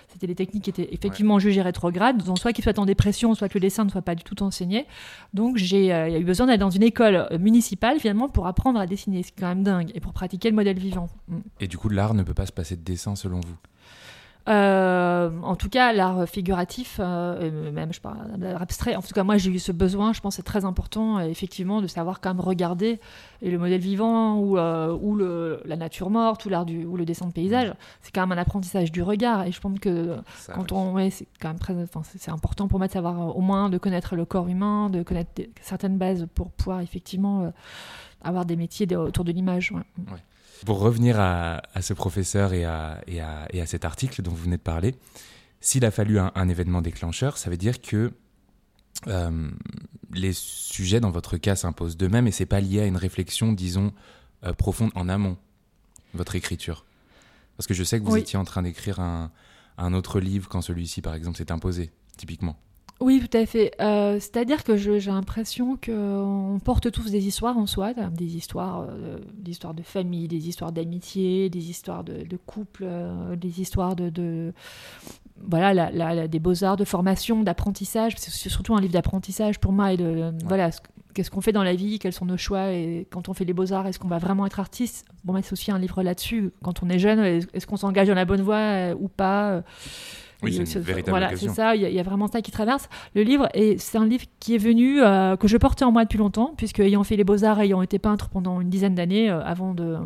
C'était 0.07 0.27
des 0.27 0.35
techniques 0.35 0.63
qui 0.63 0.69
étaient 0.69 0.89
effectivement 0.91 1.39
jugées 1.39 1.61
rétrogrades, 1.61 2.23
donc 2.23 2.39
soit 2.39 2.53
qu'il 2.53 2.63
soit 2.63 2.77
en 2.79 2.85
dépression, 2.85 3.35
soit 3.35 3.49
que 3.49 3.55
le 3.55 3.61
dessin 3.61 3.85
ne 3.85 3.89
soit 3.89 4.01
pas 4.01 4.15
du 4.15 4.23
tout 4.23 4.41
enseigné. 4.43 4.85
Donc, 5.33 5.57
j'ai 5.57 5.93
euh, 5.93 6.07
il 6.07 6.13
y 6.13 6.15
a 6.15 6.19
eu 6.19 6.25
besoin 6.25 6.47
d'aller 6.47 6.57
dans 6.57 6.69
une 6.69 6.83
école 6.83 7.27
municipale, 7.39 7.99
finalement, 7.99 8.29
pour 8.29 8.47
apprendre 8.47 8.79
à 8.79 8.87
dessiner. 8.87 9.23
C'est 9.23 9.33
quand 9.37 9.47
même 9.47 9.63
dingue. 9.63 9.91
Et 9.93 9.99
pour 9.99 10.13
pratiquer 10.13 10.49
le 10.49 10.55
modèle 10.55 10.77
vivant. 10.77 11.09
Mm. 11.27 11.39
Et 11.59 11.67
du 11.67 11.77
coup, 11.77 11.89
l'art 11.89 12.13
ne 12.13 12.23
peut 12.23 12.33
pas 12.33 12.45
se 12.45 12.51
passer 12.51 12.75
de 12.75 12.83
dessin, 12.83 13.15
selon 13.15 13.39
vous? 13.39 13.57
Euh, 14.47 15.29
en 15.43 15.55
tout 15.55 15.69
cas, 15.69 15.93
l'art 15.93 16.27
figuratif, 16.27 16.99
euh, 16.99 17.71
même 17.71 17.93
je 17.93 18.01
parle 18.01 18.17
l'art 18.39 18.61
abstrait. 18.61 18.95
En 18.95 19.01
tout 19.01 19.13
cas, 19.13 19.23
moi, 19.23 19.37
j'ai 19.37 19.51
eu 19.51 19.59
ce 19.59 19.71
besoin. 19.71 20.13
Je 20.13 20.21
pense 20.21 20.35
c'est 20.35 20.43
très 20.43 20.65
important, 20.65 21.19
effectivement, 21.19 21.81
de 21.81 21.87
savoir 21.87 22.21
quand 22.21 22.33
même 22.33 22.43
regarder 22.43 22.99
et 23.41 23.51
le 23.51 23.57
modèle 23.59 23.81
vivant 23.81 24.37
ou, 24.37 24.57
euh, 24.57 24.97
ou 24.99 25.15
le, 25.15 25.61
la 25.65 25.75
nature 25.75 26.09
morte 26.09 26.45
ou 26.45 26.49
l'art 26.49 26.65
du 26.65 26.85
ou 26.85 26.97
le 26.97 27.05
dessin 27.05 27.27
de 27.27 27.31
paysage. 27.31 27.73
C'est 28.01 28.13
quand 28.13 28.25
même 28.25 28.37
un 28.37 28.41
apprentissage 28.41 28.91
du 28.91 29.03
regard. 29.03 29.45
Et 29.45 29.51
je 29.51 29.59
pense 29.59 29.77
que 29.79 30.17
quand 30.53 30.71
on, 30.71 30.93
ouais, 30.93 31.09
c'est 31.09 31.27
quand 31.39 31.49
même 31.49 31.59
très, 31.59 31.75
c'est 32.03 32.31
important 32.31 32.67
pour 32.67 32.79
moi 32.79 32.87
de 32.87 32.93
savoir 32.93 33.35
au 33.35 33.41
moins 33.41 33.69
de 33.69 33.77
connaître 33.77 34.15
le 34.15 34.25
corps 34.25 34.47
humain, 34.47 34.89
de 34.89 35.03
connaître 35.03 35.41
certaines 35.61 35.97
bases 35.97 36.27
pour 36.33 36.49
pouvoir 36.51 36.81
effectivement 36.81 37.51
avoir 38.23 38.45
des 38.45 38.55
métiers 38.55 38.87
autour 38.95 39.25
de 39.25 39.31
l'image. 39.31 39.71
Ouais. 39.71 40.17
Pour 40.65 40.79
revenir 40.79 41.19
à, 41.19 41.61
ce 41.81 41.93
professeur 41.93 42.53
et 42.53 42.65
à, 42.65 43.01
et, 43.07 43.21
à, 43.21 43.65
cet 43.65 43.85
article 43.85 44.21
dont 44.21 44.31
vous 44.31 44.43
venez 44.43 44.57
de 44.57 44.61
parler, 44.61 44.95
s'il 45.61 45.85
a 45.85 45.91
fallu 45.91 46.19
un, 46.19 46.49
événement 46.49 46.81
déclencheur, 46.81 47.37
ça 47.37 47.49
veut 47.49 47.57
dire 47.57 47.81
que 47.81 48.11
euh, 49.07 49.51
les 50.13 50.33
sujets 50.33 50.99
dans 50.99 51.11
votre 51.11 51.37
cas 51.37 51.55
s'imposent 51.55 51.97
d'eux-mêmes 51.97 52.27
et 52.27 52.31
c'est 52.31 52.45
pas 52.45 52.59
lié 52.59 52.81
à 52.81 52.85
une 52.85 52.97
réflexion, 52.97 53.53
disons, 53.53 53.93
euh, 54.43 54.53
profonde 54.53 54.91
en 54.95 55.07
amont, 55.09 55.37
votre 56.13 56.35
écriture. 56.35 56.85
Parce 57.57 57.67
que 57.67 57.73
je 57.73 57.83
sais 57.83 57.99
que 57.99 58.05
vous 58.05 58.17
étiez 58.17 58.39
en 58.39 58.45
train 58.45 58.61
d'écrire 58.61 58.99
un, 58.99 59.31
un 59.77 59.93
autre 59.93 60.19
livre 60.19 60.49
quand 60.49 60.61
celui-ci, 60.61 61.01
par 61.01 61.13
exemple, 61.13 61.37
s'est 61.37 61.51
imposé, 61.51 61.91
typiquement. 62.17 62.57
Oui, 63.01 63.25
tout 63.25 63.37
à 63.37 63.45
fait. 63.45 63.71
Euh, 63.79 64.15
c'est-à-dire 64.19 64.65
que 64.65 64.75
j'ai 64.75 64.99
l'impression 64.99 65.77
qu'on 65.77 66.59
porte 66.63 66.91
tous 66.91 67.09
des 67.09 67.27
histoires 67.27 67.57
en 67.57 67.65
soi, 67.65 67.93
des 67.93 68.35
histoires, 68.35 68.87
euh, 68.89 69.19
des 69.33 69.51
histoires 69.51 69.73
de 69.73 69.83
famille, 69.83 70.27
des 70.27 70.49
histoires 70.49 70.73
d'amitié, 70.73 71.49
des 71.49 71.69
histoires 71.69 72.03
de, 72.03 72.37
couple, 72.45 72.83
euh, 72.85 73.37
des 73.37 73.61
histoires 73.61 73.95
de, 73.95 74.53
voilà, 75.41 76.27
des 76.27 76.39
beaux-arts, 76.39 76.75
de 76.75 76.83
formation, 76.83 77.41
d'apprentissage. 77.41 78.15
C'est 78.17 78.49
surtout 78.49 78.75
un 78.75 78.81
livre 78.81 78.93
d'apprentissage 78.93 79.59
pour 79.59 79.71
moi 79.71 79.93
et 79.93 79.97
de 79.97 80.33
voilà, 80.43 80.69
qu'est-ce 81.13 81.31
qu'on 81.31 81.41
fait 81.41 81.53
dans 81.53 81.63
la 81.63 81.75
vie, 81.75 81.99
quels 81.99 82.11
sont 82.11 82.25
nos 82.25 82.37
choix 82.37 82.73
et 82.73 83.07
quand 83.11 83.29
on 83.29 83.33
fait 83.33 83.45
les 83.45 83.53
beaux-arts, 83.53 83.87
est-ce 83.87 83.99
qu'on 83.99 84.09
va 84.09 84.17
vraiment 84.17 84.45
être 84.45 84.59
artiste? 84.59 85.05
Bon, 85.23 85.39
c'est 85.41 85.53
aussi 85.53 85.71
un 85.71 85.79
livre 85.79 86.03
là-dessus. 86.03 86.51
Quand 86.63 86.83
on 86.83 86.89
est 86.89 86.99
jeune, 86.99 87.19
est-ce 87.19 87.65
qu'on 87.65 87.77
s'engage 87.77 88.09
dans 88.09 88.13
la 88.13 88.25
bonne 88.25 88.41
voie 88.41 88.91
ou 88.99 89.07
pas 89.07 89.63
oui, 90.43 90.53
c'est 90.53 90.75
une 90.75 90.81
véritable 90.81 91.09
Voilà, 91.11 91.35
c'est 91.35 91.49
ça, 91.49 91.75
il 91.75 91.81
y, 91.81 91.99
a 91.99 92.03
vraiment 92.03 92.27
ça 92.27 92.41
qui 92.41 92.51
traverse 92.51 92.87
le 93.15 93.23
livre. 93.23 93.49
Et 93.53 93.77
c'est 93.77 93.97
un 93.97 94.05
livre 94.05 94.25
qui 94.39 94.55
est 94.55 94.59
venu, 94.59 95.01
euh, 95.01 95.35
que 95.35 95.47
je 95.47 95.57
portais 95.57 95.85
en 95.85 95.91
moi 95.91 96.03
depuis 96.03 96.17
longtemps, 96.17 96.53
puisque 96.55 96.79
ayant 96.79 97.03
fait 97.03 97.15
les 97.15 97.23
beaux-arts, 97.23 97.59
ayant 97.59 97.81
été 97.81 97.99
peintre 97.99 98.29
pendant 98.29 98.61
une 98.61 98.69
dizaine 98.69 98.95
d'années, 98.95 99.29
euh, 99.29 99.43
avant 99.43 99.73
de 99.73 99.97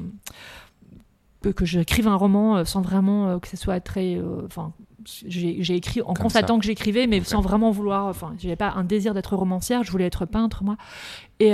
que 1.57 1.65
j'écrive 1.65 2.07
un 2.07 2.15
roman 2.15 2.55
euh, 2.55 2.63
sans 2.63 2.81
vraiment 2.81 3.37
que 3.37 3.49
ce 3.49 3.57
soit 3.57 3.81
très 3.81 4.17
enfin 4.45 4.71
j'ai 5.05 5.75
écrit 5.75 6.01
en 6.01 6.13
constatant 6.13 6.59
que 6.59 6.65
j'écrivais, 6.65 7.07
mais 7.07 7.21
sans 7.23 7.41
vraiment 7.41 7.71
vouloir. 7.71 8.07
Enfin, 8.07 8.33
j'avais 8.37 8.55
pas 8.55 8.71
un 8.71 8.83
désir 8.83 9.13
d'être 9.13 9.35
romancière, 9.35 9.83
je 9.83 9.91
voulais 9.91 10.05
être 10.05 10.25
peintre, 10.25 10.63
moi. 10.63 10.77
Et 11.39 11.51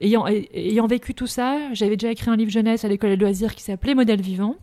ayant, 0.00 0.26
ayant 0.26 0.86
vécu 0.86 1.14
tout 1.14 1.26
ça, 1.26 1.72
j'avais 1.72 1.96
déjà 1.96 2.10
écrit 2.10 2.30
un 2.30 2.36
livre 2.36 2.50
jeunesse 2.50 2.84
à 2.84 2.88
l'école 2.88 3.10
des 3.10 3.16
loisirs 3.16 3.54
qui 3.54 3.62
s'appelait 3.62 3.94
Modèle 3.94 4.20
vivant 4.20 4.56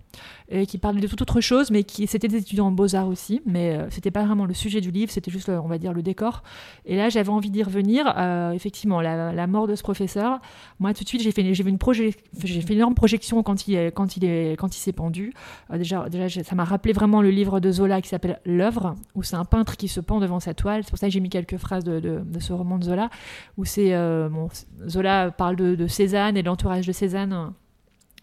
qui 0.68 0.78
parlait 0.78 1.00
de 1.00 1.08
toute 1.08 1.22
autre 1.22 1.40
chose, 1.40 1.72
mais 1.72 1.84
qui 1.84 2.08
c'était 2.08 2.28
des 2.28 2.38
étudiants 2.38 2.68
en 2.68 2.72
beaux-arts 2.72 3.08
aussi, 3.08 3.42
mais 3.46 3.76
euh, 3.76 3.90
c'était 3.90 4.12
pas 4.12 4.26
vraiment 4.26 4.46
le 4.46 4.54
sujet 4.54 4.82
du 4.82 4.92
livre, 4.92 5.12
c'était 5.12 5.32
juste, 5.32 5.50
on 5.50 5.68
va 5.68 5.78
dire, 5.78 5.94
le 5.94 6.02
décor. 6.02 6.44
Et 6.86 6.98
là, 6.98 7.10
j'avais 7.10 7.30
envie 7.30 7.50
d'y 7.50 7.64
revenir. 7.64 8.14
Euh, 8.18 8.52
effectivement, 8.52 9.02
la, 9.02 9.48
mort 9.48 9.68
de 9.68 9.76
ce 9.76 9.84
professeur, 9.84 10.40
moi, 10.80 10.94
tout 10.94 11.04
de 11.04 11.08
suite, 11.08 11.22
j'ai 11.22 11.32
fait, 11.32 11.54
j'ai 11.54 11.64
une, 11.64 11.80
fait 11.80 12.74
une 12.74 12.80
énorme 12.80 12.96
projection 12.96 13.44
quand 13.44 13.68
il, 13.68 13.92
quand 13.94 14.18
il, 14.18 14.26
est, 14.26 14.58
quand 14.58 14.72
s'est 14.74 14.92
pendu. 14.92 15.34
Euh, 15.72 15.78
déjà, 15.78 16.10
déjà 16.10 16.44
ça 16.44 16.56
m'a 16.56 16.66
rappelé 16.66 16.94
vraiment 16.94 17.22
le 17.22 17.30
livre 17.30 17.60
de 17.60 17.72
Zola 17.72 18.02
qui 18.02 18.10
s'appelle 18.10 18.40
L'œuvre, 18.46 18.96
où 19.16 19.24
c'est 19.24 19.36
un 19.36 19.46
peintre 19.46 19.78
qui 19.78 19.88
se 19.88 20.00
pend 20.00 20.20
devant 20.20 20.40
sa 20.40 20.54
toile. 20.54 20.84
C'est 20.84 20.90
pour 20.90 21.00
ça 21.00 21.08
que 21.08 21.14
j'ai 21.14 21.20
mis 21.20 21.30
quelques 21.30 21.58
phrases 21.58 21.84
de, 21.84 22.22
ce 22.40 22.54
roman 22.54 22.78
de 22.78 22.84
Zola, 22.84 23.10
où 23.58 23.66
c'est. 23.66 23.92
Bon, 24.32 24.48
Zola 24.88 25.32
parle 25.32 25.56
de, 25.56 25.76
de 25.76 25.88
Cézanne 25.88 26.38
et 26.38 26.42
de 26.42 26.48
l'entourage 26.48 26.88
de 26.88 26.92
Cézanne 26.92 27.54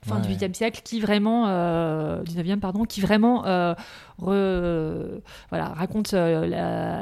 fin 0.06 0.20
du 0.20 0.28
8e 0.28 0.54
siècle 0.54 0.80
qui 0.84 1.00
vraiment 1.00 1.46
19e 1.46 1.48
euh, 1.48 2.56
pardon 2.60 2.84
qui 2.84 3.00
vraiment 3.00 3.44
euh, 3.46 3.74
voilà 5.50 5.68
raconte 5.68 6.14
euh, 6.14 6.46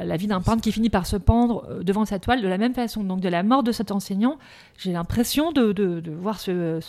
la, 0.04 0.16
vie 0.16 0.26
d'un 0.26 0.40
peintre 0.40 0.62
qui 0.62 0.72
finit 0.72 0.90
par 0.90 1.06
se 1.06 1.16
pendre 1.16 1.82
devant 1.82 2.04
sa 2.04 2.18
toile 2.18 2.42
de 2.42 2.48
la 2.48 2.58
même 2.58 2.74
façon. 2.74 3.04
Donc 3.04 3.20
de 3.20 3.28
la 3.28 3.42
mort 3.42 3.62
de 3.62 3.72
cet 3.72 3.90
enseignant 3.90 4.38
j'ai 4.78 4.92
l'impression 4.92 5.52
de, 5.52 5.72
de, 5.72 6.10
voir 6.10 6.40
ce, 6.40 6.80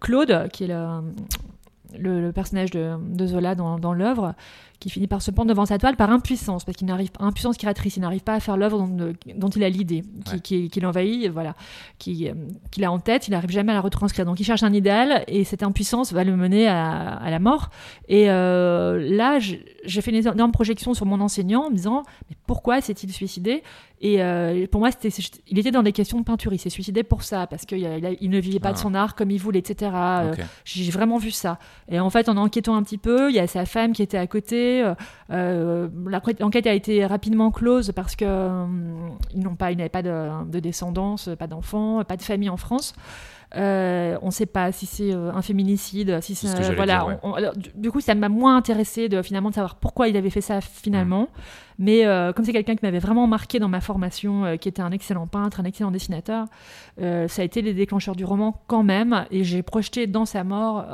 Claude 0.00 0.48
qui 0.52 0.64
est 0.64 0.68
le, 0.68 2.20
le, 2.20 2.32
personnage 2.32 2.70
de, 2.70 3.26
Zola 3.26 3.54
dans, 3.54 3.78
dans 3.78 3.92
l'œuvre 3.92 4.34
qui 4.80 4.90
finit 4.90 5.06
par 5.06 5.22
se 5.22 5.30
pendre 5.30 5.48
devant 5.48 5.66
sa 5.66 5.78
toile 5.78 5.96
par 5.96 6.10
impuissance, 6.10 6.64
parce 6.64 6.76
qu'il 6.76 6.86
n'arrive 6.86 7.10
pas, 7.10 7.24
impuissance 7.24 7.56
créatrice, 7.56 7.96
il 7.96 8.00
n'arrive 8.00 8.22
pas 8.22 8.34
à 8.34 8.40
faire 8.40 8.56
l'œuvre 8.56 8.86
dont, 8.86 9.12
dont, 9.36 9.48
il 9.48 9.64
a 9.64 9.68
l'idée, 9.68 10.04
qui, 10.42 10.68
qui, 10.68 10.80
l'envahit, 10.80 11.30
voilà, 11.30 11.54
qui, 11.98 12.28
qu'il 12.70 12.84
a 12.84 12.92
en 12.92 12.98
tête, 12.98 13.28
il 13.28 13.32
n'arrive 13.32 13.50
jamais 13.50 13.72
à 13.72 13.74
la 13.74 13.80
retranscrire. 13.80 14.26
Donc 14.26 14.40
il 14.40 14.44
cherche 14.44 14.62
un 14.62 14.72
idéal 14.72 15.24
et 15.28 15.44
cette 15.44 15.62
impuissance 15.62 16.12
va 16.12 16.24
le 16.24 16.36
mener 16.36 16.68
à, 16.68 17.14
à 17.14 17.30
la 17.30 17.38
mort. 17.38 17.70
Et 18.08 18.30
euh, 18.30 18.98
là, 18.98 19.38
j'ai 19.38 20.00
fait 20.00 20.10
une 20.10 20.26
énorme 20.26 20.52
projection 20.52 20.94
sur 20.94 21.06
mon 21.06 21.20
enseignant 21.20 21.66
en 21.66 21.70
me 21.70 21.76
disant, 21.76 22.02
mais 22.28 22.36
pourquoi 22.46 22.80
s'est-il 22.80 23.12
suicidé? 23.12 23.62
Et 24.00 24.22
euh, 24.22 24.66
pour 24.70 24.80
moi, 24.80 24.90
c'était, 24.90 25.08
il 25.48 25.58
était 25.58 25.70
dans 25.70 25.82
des 25.82 25.92
questions 25.92 26.18
de 26.20 26.24
peinture. 26.24 26.52
Il 26.52 26.58
s'est 26.58 26.70
suicidé 26.70 27.02
pour 27.02 27.22
ça, 27.22 27.46
parce 27.46 27.64
qu'il 27.64 27.78
il 28.20 28.30
ne 28.30 28.38
vivait 28.38 28.60
pas 28.60 28.72
de 28.72 28.78
ah. 28.78 28.82
son 28.82 28.94
art 28.94 29.14
comme 29.14 29.30
il 29.30 29.40
voulait, 29.40 29.60
etc. 29.60 29.90
Euh, 29.94 30.34
j'ai 30.64 30.90
vraiment 30.90 31.16
vu 31.16 31.30
ça. 31.30 31.58
Et 31.88 31.98
en 31.98 32.10
fait, 32.10 32.28
en 32.28 32.36
enquêtant 32.36 32.76
un 32.76 32.82
petit 32.82 32.98
peu, 32.98 33.30
il 33.30 33.36
y 33.36 33.38
a 33.38 33.46
sa 33.46 33.64
femme 33.64 33.92
qui 33.92 34.02
était 34.02 34.18
à 34.18 34.26
côté. 34.26 34.65
Euh, 35.32 35.88
l'enquête 36.06 36.66
a 36.66 36.72
été 36.72 37.04
rapidement 37.06 37.50
close 37.50 37.92
parce 37.92 38.16
qu'ils 38.16 38.28
pas, 39.58 39.74
n'avaient 39.74 39.88
pas 39.88 40.02
de, 40.02 40.44
de 40.50 40.60
descendance, 40.60 41.30
pas 41.38 41.46
d'enfants, 41.46 42.02
pas 42.04 42.16
de 42.16 42.22
famille 42.22 42.50
en 42.50 42.56
France. 42.56 42.94
Euh, 43.54 44.18
on 44.22 44.26
ne 44.26 44.30
sait 44.32 44.46
pas 44.46 44.72
si 44.72 44.86
c'est 44.86 45.12
euh, 45.12 45.32
un 45.32 45.40
féminicide, 45.40 46.20
si 46.20 46.34
c'est 46.34 46.74
voilà. 46.74 47.06
du, 47.74 47.90
coup, 47.90 48.00
ça 48.00 48.14
m'a 48.14 48.28
moins 48.28 48.56
intéressé 48.56 49.08
de 49.08 49.22
finalement 49.22 49.50
de 49.50 49.54
savoir 49.54 49.76
pourquoi 49.76 50.08
il 50.08 50.16
avait 50.16 50.30
fait 50.30 50.40
ça 50.40 50.60
finalement. 50.60 51.22
Mm. 51.22 51.40
Mais 51.78 52.06
euh, 52.06 52.32
comme 52.32 52.44
c'est 52.44 52.52
quelqu'un 52.52 52.74
qui 52.74 52.84
m'avait 52.84 52.98
vraiment 52.98 53.26
marqué 53.26 53.58
dans 53.58 53.68
ma 53.68 53.80
formation, 53.80 54.56
qui 54.58 54.68
était 54.68 54.82
un 54.82 54.90
excellent 54.90 55.26
peintre, 55.26 55.60
un 55.60 55.64
excellent 55.64 55.90
dessinateur, 55.90 56.46
ça 56.98 57.42
a 57.42 57.42
été 57.42 57.62
les 57.62 57.74
déclencheurs 57.74 58.16
du 58.16 58.24
roman 58.24 58.62
quand 58.66 58.82
même. 58.82 59.26
Et 59.30 59.44
j'ai 59.44 59.62
projeté 59.62 60.06
dans 60.06 60.24
sa 60.24 60.42
mort 60.42 60.86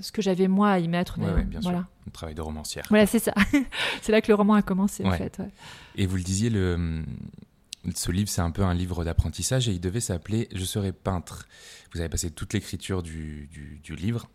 ce 0.00 0.12
que 0.12 0.22
j'avais 0.22 0.48
moi 0.48 0.70
à 0.70 0.78
y 0.78 0.88
mettre. 0.88 1.18
bien 1.18 1.60
voilà. 1.62 1.78
sûr. 1.78 1.86
Un 2.08 2.10
travail 2.10 2.34
de 2.34 2.42
romancière. 2.42 2.84
Voilà, 2.90 3.06
c'est 3.06 3.20
ça. 3.20 3.32
c'est 4.02 4.12
là 4.12 4.20
que 4.20 4.28
le 4.28 4.34
roman 4.34 4.54
a 4.54 4.62
commencé 4.62 5.04
en 5.04 5.12
fait. 5.12 5.40
Et 5.96 6.06
vous 6.06 6.16
le 6.16 6.22
disiez, 6.22 6.50
le 6.50 7.04
ce 7.94 8.10
livre, 8.10 8.28
c'est 8.28 8.40
un 8.40 8.50
peu 8.50 8.62
un 8.62 8.74
livre 8.74 9.04
d'apprentissage 9.04 9.68
et 9.68 9.72
il 9.72 9.80
devait 9.80 10.00
s'appeler 10.00 10.48
Je 10.54 10.64
serai 10.64 10.92
peintre. 10.92 11.48
Vous 11.92 12.00
avez 12.00 12.08
passé 12.08 12.30
toute 12.30 12.52
l'écriture 12.52 13.02
du, 13.02 13.48
du, 13.82 13.96
livre 13.96 14.28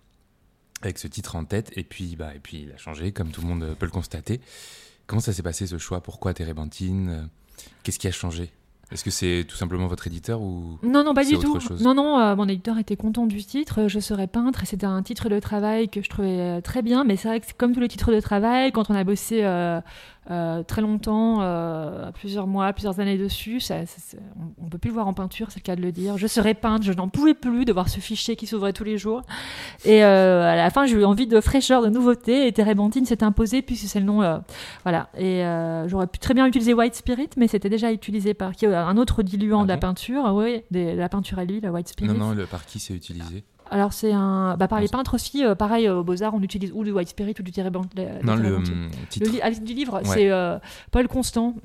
avec 0.81 0.97
ce 0.99 1.07
titre 1.07 1.35
en 1.35 1.45
tête 1.45 1.71
et 1.75 1.83
puis, 1.83 2.15
bah, 2.15 2.35
et 2.35 2.39
puis 2.39 2.63
il 2.63 2.71
a 2.71 2.77
changé, 2.77 3.11
comme 3.11 3.31
tout 3.31 3.41
le 3.41 3.47
monde 3.47 3.75
peut 3.79 3.85
le 3.85 3.91
constater. 3.91 4.41
Comment 5.07 5.21
ça 5.21 5.33
s'est 5.33 5.43
passé 5.43 5.65
ce 5.65 5.77
choix? 5.77 6.01
Pourquoi 6.01 6.33
Térébenthine 6.33 7.29
Qu'est-ce 7.83 7.99
qui 7.99 8.07
a 8.07 8.11
changé? 8.11 8.51
Est-ce 8.91 9.03
que 9.03 9.09
c'est 9.09 9.43
tout 9.45 9.57
simplement 9.57 9.87
votre 9.87 10.07
éditeur 10.07 10.41
ou 10.41 10.79
Non, 10.81 11.03
non, 11.03 11.13
pas 11.13 11.25
du 11.25 11.37
tout. 11.37 11.59
Non, 11.81 11.93
non, 11.93 12.19
euh, 12.19 12.35
mon 12.37 12.47
éditeur 12.47 12.77
était 12.77 12.95
content 12.95 13.25
du 13.25 13.43
titre. 13.43 13.87
Je 13.87 13.99
serais 13.99 14.27
peintre 14.27 14.65
c'était 14.65 14.85
un 14.85 15.03
titre 15.03 15.27
de 15.27 15.39
travail 15.39 15.89
que 15.89 16.01
je 16.01 16.09
trouvais 16.09 16.39
euh, 16.39 16.61
très 16.61 16.81
bien. 16.81 17.03
Mais 17.03 17.17
c'est 17.17 17.27
vrai 17.27 17.39
que 17.41 17.47
comme 17.57 17.73
tous 17.73 17.81
les 17.81 17.89
titres 17.89 18.13
de 18.13 18.21
travail, 18.21 18.71
quand 18.71 18.89
on 18.89 18.95
a 18.95 19.03
bossé 19.03 19.43
euh, 19.43 19.81
euh, 20.29 20.63
très 20.63 20.81
longtemps, 20.81 21.37
euh, 21.41 22.11
plusieurs 22.11 22.47
mois, 22.47 22.73
plusieurs 22.73 22.99
années 22.99 23.17
dessus. 23.17 23.59
Ça, 23.59 23.75
on 24.59 24.65
ne 24.65 24.69
peut 24.69 24.77
plus 24.77 24.89
le 24.89 24.93
voir 24.93 25.07
en 25.07 25.13
peinture, 25.13 25.51
c'est 25.51 25.59
le 25.59 25.63
cas 25.63 25.75
de 25.75 25.81
le 25.81 25.91
dire. 25.91 26.17
Je 26.17 26.27
serais 26.27 26.53
peinte, 26.53 26.83
je 26.83 26.91
n'en 26.91 27.07
pouvais 27.07 27.33
plus 27.33 27.63
de 27.63 27.71
voir 27.71 27.87
ce 27.87 27.99
fichier 27.99 28.35
qui 28.35 28.45
s'ouvrait 28.45 28.73
tous 28.73 28.83
les 28.83 28.97
jours. 28.97 29.21
Et 29.85 30.03
euh, 30.03 30.43
à 30.43 30.55
la 30.55 30.69
fin, 30.69 30.85
j'ai 30.85 30.95
eu 30.95 31.05
envie 31.05 31.27
de 31.27 31.39
fraîcheur, 31.39 31.81
de 31.81 31.89
nouveauté, 31.89 32.47
et 32.47 32.51
Térébenthine 32.51 33.05
s'est 33.05 33.23
imposé 33.23 33.61
puisque 33.61 33.87
c'est 33.87 33.99
le 33.99 34.05
nom. 34.05 34.41
voilà. 34.83 35.09
Et 35.17 35.43
j'aurais 35.87 36.07
pu 36.07 36.19
très 36.19 36.33
bien 36.33 36.45
utiliser 36.45 36.73
White 36.73 36.95
Spirit, 36.95 37.29
mais 37.37 37.47
c'était 37.47 37.69
déjà 37.69 37.91
utilisé 37.91 38.33
par 38.33 38.53
qui 38.53 38.65
un 38.65 38.97
autre 38.97 39.23
diluant 39.23 39.61
ah 39.61 39.63
de 39.63 39.69
la 39.69 39.77
peinture. 39.77 40.33
Oui, 40.33 40.63
de 40.71 40.95
la 40.95 41.09
peinture 41.09 41.39
à 41.39 41.45
l'huile, 41.45 41.63
la 41.63 41.71
White 41.71 41.87
Spirit. 41.87 42.11
Non, 42.11 42.27
non, 42.27 42.31
le, 42.33 42.45
par 42.45 42.65
qui 42.65 42.79
c'est 42.79 42.93
utilisé? 42.93 43.43
Alors 43.71 43.93
c'est 43.93 44.11
un, 44.11 44.55
bah, 44.57 44.67
par 44.67 44.79
les 44.79 44.87
peintres 44.87 45.15
aussi, 45.15 45.43
euh, 45.43 45.55
pareil 45.55 45.87
euh, 45.87 45.97
au 45.97 46.03
Beaux 46.03 46.21
Arts, 46.23 46.33
on 46.33 46.41
utilise 46.41 46.71
ou 46.73 46.83
du 46.83 46.91
White 46.91 47.09
Spirit 47.09 47.35
ou 47.39 47.43
du 47.43 47.51
Térébenthine. 47.51 48.19
Non 48.23 48.35
le, 48.35 48.55
hum, 48.55 48.89
titre. 49.09 49.29
le 49.31 49.65
du 49.65 49.73
livre, 49.73 50.01
c'est 50.03 50.29
euh, 50.31 50.57
Paul 50.91 51.07
Constant, 51.07 51.55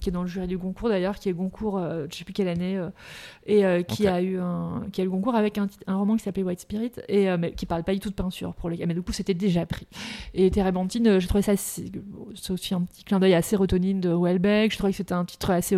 qui 0.00 0.08
est 0.08 0.12
dans 0.12 0.22
le 0.22 0.28
jury 0.28 0.46
du 0.46 0.58
Goncourt 0.58 0.88
d'ailleurs, 0.88 1.18
qui 1.18 1.28
est 1.28 1.32
Goncourt, 1.32 1.80
je 2.10 2.16
sais 2.16 2.24
plus 2.24 2.32
quelle 2.32 2.48
année, 2.48 2.80
et 3.46 3.64
qui 3.88 4.06
a 4.06 4.20
eu 4.22 4.38
un, 4.38 4.84
qui 4.92 5.00
a 5.00 5.04
eu 5.04 5.06
le 5.06 5.10
Goncourt 5.10 5.34
avec 5.34 5.58
un, 5.58 5.66
un 5.86 5.96
roman 5.96 6.16
qui 6.16 6.22
s'appelait 6.22 6.42
White 6.42 6.60
Spirit 6.60 6.92
et 7.08 7.34
mais 7.36 7.52
qui 7.52 7.66
parle 7.66 7.84
pas 7.84 7.92
du 7.92 8.00
tout 8.00 8.10
de 8.10 8.14
peinture 8.14 8.54
pour 8.54 8.70
les, 8.70 8.84
mais 8.86 8.94
du 8.94 9.02
coup 9.02 9.12
c'était 9.12 9.34
déjà 9.34 9.66
pris. 9.66 9.86
Et 10.34 10.50
Térébenthine, 10.50 11.18
j'ai 11.18 11.28
trouvé 11.28 11.42
ça, 11.42 11.56
c'est 11.56 12.50
aussi 12.50 12.74
un 12.74 12.82
petit 12.82 13.04
clin 13.04 13.20
d'œil 13.20 13.34
à 13.34 13.42
sérotonine 13.42 14.00
de 14.00 14.10
Welbeck. 14.10 14.72
Je 14.72 14.78
trouvais 14.78 14.92
que 14.92 14.96
c'était 14.96 15.14
un 15.14 15.24
titre 15.24 15.50
assez 15.50 15.76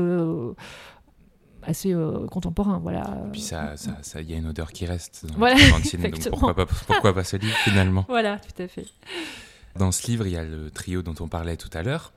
assez 1.67 1.93
euh, 1.93 2.27
contemporain. 2.27 2.79
Voilà. 2.79 3.19
Et 3.27 3.33
puis 3.33 3.41
ça, 3.41 3.75
il 4.21 4.31
y 4.31 4.35
a 4.35 4.37
une 4.37 4.47
odeur 4.47 4.73
qui 4.73 4.87
reste 4.87 5.27
dans 5.27 5.35
voilà, 5.37 5.57
donc 5.57 6.29
pourquoi 6.31 6.55
pas, 6.55 6.67
pourquoi 6.67 7.15
pas 7.15 7.25
ce 7.25 7.37
livre 7.37 7.57
finalement 7.59 8.05
Voilà, 8.09 8.39
tout 8.39 8.63
à 8.63 8.69
fait. 8.69 8.87
Dans 9.77 9.93
ce 9.93 10.07
livre, 10.07 10.27
il 10.27 10.33
y 10.33 10.37
a 10.37 10.45
le 10.45 10.71
trio 10.71 11.03
dont 11.03 11.15
on 11.21 11.29
parlait 11.29 11.57
tout 11.57 11.71
à 11.75 11.83
l'heure, 11.83 12.13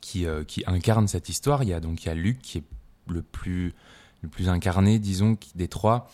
qui, 0.00 0.26
euh, 0.26 0.44
qui 0.44 0.62
incarne 0.66 1.08
cette 1.08 1.28
histoire. 1.28 1.62
Il 1.62 1.68
y 1.68 1.74
a 1.74 1.80
donc 1.80 2.04
il 2.04 2.06
y 2.06 2.10
a 2.10 2.14
Luc 2.14 2.40
qui 2.40 2.58
est 2.58 2.64
le 3.08 3.22
plus, 3.22 3.74
le 4.22 4.28
plus 4.28 4.48
incarné, 4.48 4.98
disons, 4.98 5.36
des 5.54 5.68
trois, 5.68 6.10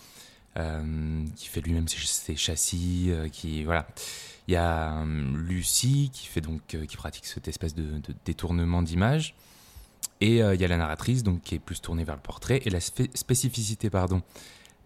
euh, 0.57 1.25
qui 1.37 1.49
fait 1.49 1.61
lui-même 1.61 1.87
ses, 1.89 2.37
châssis, 2.37 3.13
qui 3.33 3.65
voilà. 3.65 3.87
Il 4.49 4.55
y 4.55 4.57
a 4.57 5.05
Lucie 5.35 6.11
qui 6.13 6.27
fait 6.29 6.41
donc 6.41 6.61
qui 6.67 6.97
pratique 6.97 7.27
cette 7.27 7.49
espèce 7.49 7.75
de, 7.75 7.83
de 7.83 8.15
détournement 8.25 8.81
d'image. 8.81 9.35
Et 10.21 10.43
euh, 10.43 10.55
il 10.55 10.61
y 10.61 10.65
a 10.65 10.69
la 10.69 10.77
narratrice, 10.79 11.23
donc 11.23 11.43
qui 11.43 11.55
est 11.55 11.59
plus 11.59 11.81
tournée 11.81 12.05
vers 12.05 12.17
le 12.17 12.23
portrait. 12.23 12.63
Et 12.65 12.71
la 12.71 12.81
spécificité, 12.81 13.91
pardon, 13.91 14.23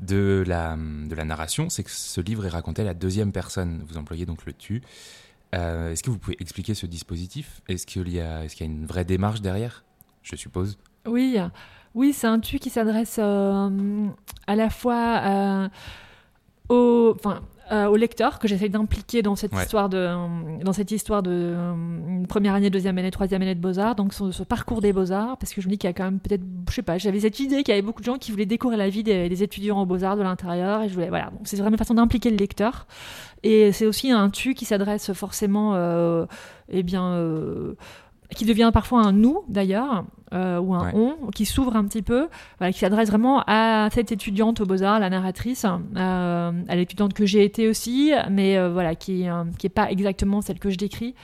de 0.00 0.44
la, 0.46 0.76
de 0.76 1.14
la 1.14 1.24
narration, 1.24 1.68
c'est 1.68 1.84
que 1.84 1.90
ce 1.90 2.20
livre 2.20 2.46
est 2.46 2.50
raconté 2.50 2.82
à 2.82 2.84
la 2.84 2.94
deuxième 2.94 3.32
personne. 3.32 3.84
Vous 3.86 3.96
employez 3.96 4.26
donc 4.26 4.44
le 4.46 4.52
tu. 4.52 4.82
Euh, 5.54 5.92
est-ce 5.92 6.02
que 6.02 6.10
vous 6.10 6.18
pouvez 6.18 6.36
expliquer 6.40 6.74
ce 6.74 6.86
dispositif? 6.86 7.60
Est-ce 7.68 7.86
qu'il 7.86 8.08
y, 8.08 8.20
a, 8.20 8.44
est 8.44 8.48
qu'il 8.48 8.66
y 8.66 8.68
a 8.68 8.72
une 8.72 8.86
vraie 8.86 9.04
démarche 9.04 9.40
derrière? 9.40 9.84
Je 10.22 10.36
suppose. 10.36 10.78
Oui, 11.06 11.38
oui 11.94 12.12
c'est 12.12 12.26
un 12.26 12.40
tu 12.40 12.58
qui 12.58 12.70
s'adresse 12.70 13.16
euh, 13.18 14.06
à 14.46 14.56
la 14.56 14.70
fois 14.70 15.70
au, 16.70 17.14
enfin, 17.16 17.40
euh, 17.72 17.86
au 17.86 17.96
lecteur 17.96 18.40
que 18.40 18.48
j'essaye 18.48 18.68
d'impliquer 18.68 19.22
dans 19.22 19.36
cette 19.36 19.52
histoire 19.54 19.88
de 19.88 20.08
dans 20.64 20.72
cette 20.72 20.90
histoire 20.90 21.22
de 21.22 21.30
euh, 21.32 22.24
première 22.28 22.54
année, 22.54 22.68
deuxième 22.68 22.98
année, 22.98 23.12
troisième 23.12 23.42
année 23.42 23.54
de 23.54 23.60
beaux 23.60 23.78
arts, 23.78 23.94
donc 23.94 24.12
ce, 24.12 24.42
parcours 24.42 24.80
des 24.80 24.92
beaux 24.92 25.12
arts, 25.12 25.36
parce 25.36 25.54
que 25.54 25.60
je 25.60 25.68
me 25.68 25.72
dis 25.72 25.78
qu'il 25.78 25.86
y 25.86 25.90
a 25.90 25.92
quand 25.92 26.04
même 26.04 26.18
peut-être, 26.18 26.42
je 26.68 26.74
sais 26.74 26.82
pas, 26.82 26.98
j'avais 26.98 27.20
cette 27.20 27.38
idée 27.38 27.62
qu'il 27.62 27.68
y 27.68 27.78
avait 27.78 27.82
beaucoup 27.82 28.00
de 28.00 28.06
gens 28.06 28.18
qui 28.18 28.32
voulaient 28.32 28.44
découvrir 28.44 28.76
la 28.76 28.88
vie 28.88 29.04
des, 29.04 29.42
étudiants 29.44 29.80
aux 29.80 29.86
beaux 29.86 30.02
arts 30.02 30.16
de 30.16 30.22
l'intérieur, 30.22 30.82
et 30.82 30.88
je 30.88 30.94
voulais 30.94 31.10
voilà, 31.10 31.26
donc 31.26 31.42
c'est 31.44 31.56
vraiment 31.58 31.70
une 31.70 31.78
façon 31.78 31.94
d'impliquer 31.94 32.30
le 32.30 32.36
lecteur, 32.36 32.88
et 33.44 33.70
c'est 33.70 33.86
aussi 33.86 34.10
un 34.10 34.30
tu 34.30 34.54
qui 34.54 34.64
s'adresse 34.64 35.12
forcément, 35.12 35.74
euh, 35.76 36.26
eh 36.70 36.82
bien 36.82 37.12
euh, 37.12 37.74
qui 38.34 38.44
devient 38.44 38.70
parfois 38.72 39.02
un 39.02 39.12
nous 39.12 39.42
d'ailleurs, 39.48 40.04
euh, 40.32 40.60
ou 40.60 40.74
un 40.74 40.92
on, 40.94 41.30
qui 41.34 41.44
s'ouvre 41.44 41.74
un 41.74 41.84
petit 41.84 42.02
peu, 42.02 42.28
qui 42.72 42.78
s'adresse 42.78 43.08
vraiment 43.08 43.42
à 43.48 43.88
cette 43.92 44.12
étudiante 44.12 44.60
aux 44.60 44.66
Beaux-Arts, 44.66 45.00
la 45.00 45.10
narratrice, 45.10 45.64
euh, 45.64 46.52
à 46.68 46.76
l'étudiante 46.76 47.14
que 47.14 47.26
j'ai 47.26 47.44
été 47.44 47.68
aussi, 47.68 48.12
mais 48.30 48.56
euh, 48.56 48.70
voilà, 48.70 48.94
qui 48.94 49.24
n'est 49.24 49.30
qui 49.58 49.68
pas 49.68 49.90
exactement 49.90 50.40
celle 50.40 50.60
que 50.60 50.70
je 50.70 50.78
décris. 50.78 51.16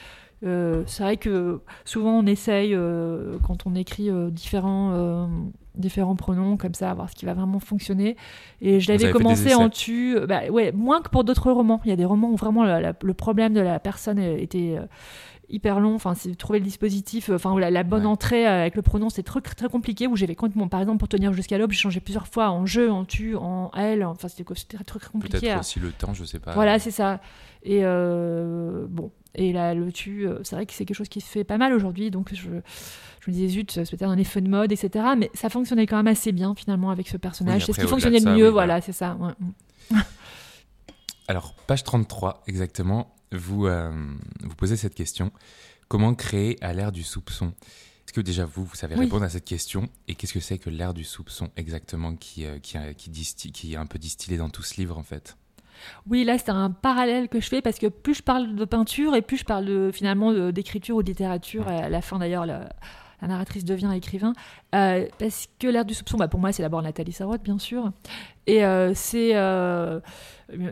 c'est 0.42 1.02
vrai 1.02 1.18
que 1.18 1.60
souvent 1.84 2.18
on 2.18 2.26
essaye, 2.26 2.76
quand 3.46 3.66
on 3.66 3.74
écrit 3.76 4.10
différents 4.32 5.28
différents 5.76 6.16
pronoms 6.16 6.56
comme 6.56 6.72
ça, 6.72 6.90
à 6.90 6.94
voir 6.94 7.10
ce 7.10 7.14
qui 7.14 7.26
va 7.26 7.34
vraiment 7.34 7.60
fonctionner. 7.60 8.16
Et 8.62 8.80
je 8.80 8.90
l'avais 8.90 9.10
commencé 9.10 9.54
en 9.54 9.68
tu, 9.68 10.18
bah, 10.26 10.48
ouais, 10.50 10.72
moins 10.72 11.02
que 11.02 11.10
pour 11.10 11.22
d'autres 11.22 11.52
romans. 11.52 11.82
Il 11.84 11.90
y 11.90 11.92
a 11.92 11.96
des 11.96 12.06
romans 12.06 12.30
où 12.30 12.36
vraiment 12.36 12.64
le 12.64 13.14
problème 13.14 13.52
de 13.52 13.60
la 13.60 13.78
personne 13.78 14.18
était 14.18 14.78
hyper 15.48 15.80
long. 15.80 15.94
Enfin, 15.94 16.14
c'est 16.14 16.34
trouver 16.36 16.58
le 16.58 16.64
dispositif, 16.64 17.30
enfin 17.30 17.58
la, 17.58 17.70
la 17.70 17.82
bonne 17.82 18.06
entrée 18.06 18.46
euh, 18.46 18.60
avec 18.62 18.76
le 18.76 18.82
pronom, 18.82 19.08
c'est 19.10 19.22
très 19.22 19.40
très 19.40 19.68
compliqué. 19.68 20.06
Où 20.06 20.16
j'avais 20.16 20.34
complètement, 20.34 20.68
par 20.68 20.80
exemple, 20.80 20.98
pour 20.98 21.08
tenir 21.08 21.32
jusqu'à 21.32 21.58
l'aube, 21.58 21.72
j'ai 21.72 21.78
changé 21.78 22.00
plusieurs 22.00 22.26
fois 22.26 22.50
en 22.50 22.66
je, 22.66 22.88
en 22.88 23.04
tu, 23.04 23.36
en 23.36 23.70
elle. 23.76 24.04
Enfin, 24.04 24.28
c'était 24.28 24.44
très, 24.44 24.84
très 24.84 25.10
compliqué. 25.10 25.40
Peut-être 25.40 25.60
aussi 25.60 25.80
le 25.80 25.92
temps, 25.92 26.14
je 26.14 26.24
sais 26.24 26.38
pas. 26.38 26.52
Voilà, 26.52 26.78
c'est 26.78 26.90
ça. 26.90 27.20
Et 27.62 27.80
euh, 27.82 28.86
bon, 28.88 29.10
et 29.34 29.52
là, 29.52 29.74
le 29.74 29.92
tu, 29.92 30.26
euh, 30.26 30.38
c'est 30.44 30.56
vrai 30.56 30.66
que 30.66 30.72
c'est 30.72 30.84
quelque 30.84 30.96
chose 30.96 31.08
qui 31.08 31.20
se 31.20 31.28
fait 31.28 31.44
pas 31.44 31.58
mal 31.58 31.72
aujourd'hui. 31.72 32.10
Donc 32.10 32.32
je, 32.32 32.48
je 33.20 33.30
me 33.30 33.32
disais 33.32 33.48
zut, 33.48 33.72
c'est 33.72 33.90
peut-être 33.90 34.10
un 34.10 34.18
effet 34.18 34.40
de 34.40 34.48
mode, 34.48 34.72
etc. 34.72 35.04
Mais 35.16 35.30
ça 35.34 35.48
fonctionnait 35.48 35.86
quand 35.86 35.96
même 35.96 36.06
assez 36.06 36.32
bien 36.32 36.54
finalement 36.54 36.90
avec 36.90 37.08
ce 37.08 37.16
personnage. 37.16 37.66
c'est 37.66 37.72
ce 37.72 37.80
qui 37.80 37.86
fonctionnait 37.86 38.20
le 38.20 38.34
mieux, 38.34 38.48
voilà, 38.48 38.80
c'est 38.80 38.92
ça. 38.92 39.16
Alors, 41.28 41.54
page 41.66 41.82
33, 41.82 42.44
exactement 42.46 43.15
vous, 43.32 43.66
euh, 43.66 43.92
vous 44.42 44.54
posez 44.54 44.76
cette 44.76 44.94
question. 44.94 45.32
Comment 45.88 46.14
créer 46.14 46.56
à 46.62 46.72
l'ère 46.72 46.92
du 46.92 47.02
soupçon? 47.02 47.52
Est-ce 48.06 48.12
que 48.12 48.20
déjà 48.20 48.44
vous, 48.44 48.64
vous 48.64 48.74
savez 48.76 48.94
répondre 48.94 49.24
à 49.24 49.28
cette 49.28 49.44
question? 49.44 49.88
Et 50.08 50.14
qu'est-ce 50.14 50.32
que 50.32 50.40
c'est 50.40 50.58
que 50.58 50.70
l'ère 50.70 50.94
du 50.94 51.04
soupçon 51.04 51.50
exactement 51.56 52.14
qui, 52.14 52.44
euh, 52.44 52.58
qui, 52.58 52.78
euh, 52.78 52.92
qui, 52.92 53.10
qui, 53.10 53.74
est 53.74 53.76
un 53.76 53.86
peu 53.86 53.98
distillé 53.98 54.36
dans 54.36 54.48
tout 54.48 54.62
ce 54.62 54.80
livre 54.80 54.96
en 54.96 55.02
fait? 55.02 55.36
Oui, 56.08 56.24
là, 56.24 56.38
c'est 56.38 56.50
un 56.50 56.70
parallèle 56.70 57.28
que 57.28 57.40
je 57.40 57.48
fais 57.48 57.60
parce 57.60 57.78
que 57.78 57.88
plus 57.88 58.14
je 58.14 58.22
parle 58.22 58.54
de 58.54 58.64
peinture 58.64 59.14
et 59.14 59.22
plus 59.22 59.38
je 59.38 59.44
parle 59.44 59.66
de, 59.66 59.90
finalement 59.92 60.32
d'écriture 60.50 60.96
ou 60.96 61.02
de 61.02 61.08
littérature. 61.08 61.68
À 61.68 61.90
la 61.90 62.00
fin, 62.00 62.18
d'ailleurs, 62.18 62.46
la 63.22 63.28
narratrice 63.28 63.64
devient 63.64 63.92
écrivain. 63.94 64.32
Euh, 64.74 65.06
parce 65.18 65.48
que 65.58 65.66
l'ère 65.66 65.84
du 65.84 65.94
soupçon, 65.94 66.16
bah, 66.16 66.28
pour 66.28 66.40
moi, 66.40 66.52
c'est 66.52 66.62
d'abord 66.62 66.82
Nathalie 66.82 67.12
Sarraute, 67.12 67.42
bien 67.42 67.58
sûr. 67.58 67.90
Et 68.46 68.64
euh, 68.64 68.92
c'est 68.94 69.34
euh, 69.34 70.00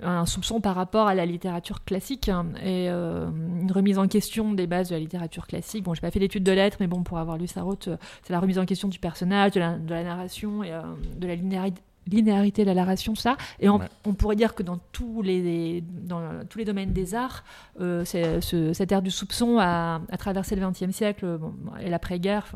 un 0.02 0.26
soupçon 0.26 0.60
par 0.60 0.76
rapport 0.76 1.08
à 1.08 1.14
la 1.14 1.26
littérature 1.26 1.84
classique 1.84 2.28
hein, 2.28 2.46
et 2.62 2.88
une 2.88 3.72
remise 3.72 3.98
en 3.98 4.06
question 4.06 4.52
des 4.52 4.66
bases 4.66 4.90
de 4.90 4.94
la 4.94 5.00
littérature 5.00 5.46
classique. 5.46 5.84
Bon, 5.84 5.94
j'ai 5.94 6.00
pas 6.00 6.10
fait 6.10 6.20
d'études 6.20 6.44
de 6.44 6.52
lettres, 6.52 6.76
mais 6.80 6.86
bon, 6.86 7.02
pour 7.02 7.18
avoir 7.18 7.36
lu 7.36 7.46
Sarraute, 7.46 7.88
c'est 8.22 8.32
la 8.32 8.40
remise 8.40 8.58
en 8.58 8.66
question 8.66 8.88
du 8.88 8.98
personnage, 8.98 9.52
de 9.52 9.60
la, 9.60 9.78
de 9.78 9.90
la 9.90 10.04
narration 10.04 10.62
et 10.62 10.72
de 11.16 11.26
la 11.26 11.34
linéarité 11.34 11.82
linéarité 12.10 12.62
de 12.62 12.68
la 12.68 12.74
narration, 12.74 13.14
ça. 13.14 13.36
Et 13.60 13.68
on, 13.68 13.80
pourrait 14.14 14.36
dire 14.36 14.54
que 14.54 14.62
dans 14.62 14.78
tous 14.92 15.22
les, 15.22 15.82
dans 15.82 16.44
tous 16.48 16.58
les 16.58 16.64
domaines 16.64 16.92
des 16.92 17.14
arts, 17.14 17.44
euh, 17.80 18.04
cette 18.04 18.92
ère 18.92 19.02
du 19.02 19.10
soupçon 19.10 19.58
a, 19.58 20.00
traversé 20.18 20.56
le 20.56 20.68
XXe 20.68 20.90
siècle 20.90 21.38
et 21.80 21.90
l'après-guerre 21.90 22.52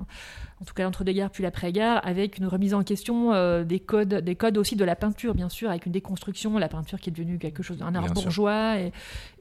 en 0.61 0.65
tout 0.65 0.75
cas 0.75 0.83
l'entre-deux-guerres 0.83 1.31
puis 1.31 1.43
l'après-guerre, 1.43 2.01
avec 2.07 2.39
une 2.39 2.47
remise 2.47 2.75
en 2.75 2.83
question 2.83 3.33
euh, 3.33 3.65
des 3.65 3.81
codes, 3.81 4.15
des 4.15 4.35
codes 4.35 4.59
aussi 4.59 4.77
de 4.77 4.85
la 4.85 4.97
peinture, 4.97 5.35
bien 5.35 5.49
sûr, 5.49 5.71
avec 5.71 5.87
une 5.87 5.93
déconstruction, 5.93 6.59
la 6.59 6.69
peinture 6.69 7.01
qui 7.01 7.11
est 7.11 7.13
devenue 7.13 7.39
quelque 7.39 7.63
chose 7.63 7.79
d'un 7.79 7.95
art 7.95 8.13
bourgeois, 8.13 8.77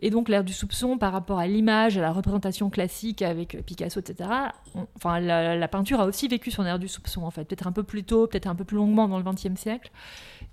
et, 0.02 0.10
donc 0.10 0.30
l'ère 0.30 0.44
du 0.44 0.54
soupçon 0.54 0.98
par 0.98 1.12
rapport 1.12 1.40
à 1.40 1.48
l'image, 1.48 1.98
à 1.98 2.02
la 2.02 2.12
représentation 2.12 2.70
classique 2.70 3.22
avec 3.22 3.64
Picasso, 3.66 4.00
etc. 4.00 4.30
enfin, 4.96 5.20
la, 5.20 5.68
peinture 5.68 6.00
a 6.00 6.06
aussi 6.06 6.28
vécu 6.28 6.52
son 6.52 6.66
ère 6.66 6.80
du 6.80 6.88
soupçon, 6.88 7.24
en 7.24 7.32
fait, 7.32 7.46
peut-être 7.46 7.68
un 7.68 7.72
peu 7.72 7.84
plus 7.84 8.04
tôt, 8.04 8.28
peut-être 8.28 8.48
un 8.48 8.56
peu 8.56 8.64
plus 8.64 8.78
longuement 8.78 9.08
dans 9.08 9.18
le 9.18 9.24
XXe 9.24 9.60
siècle. 9.60 9.92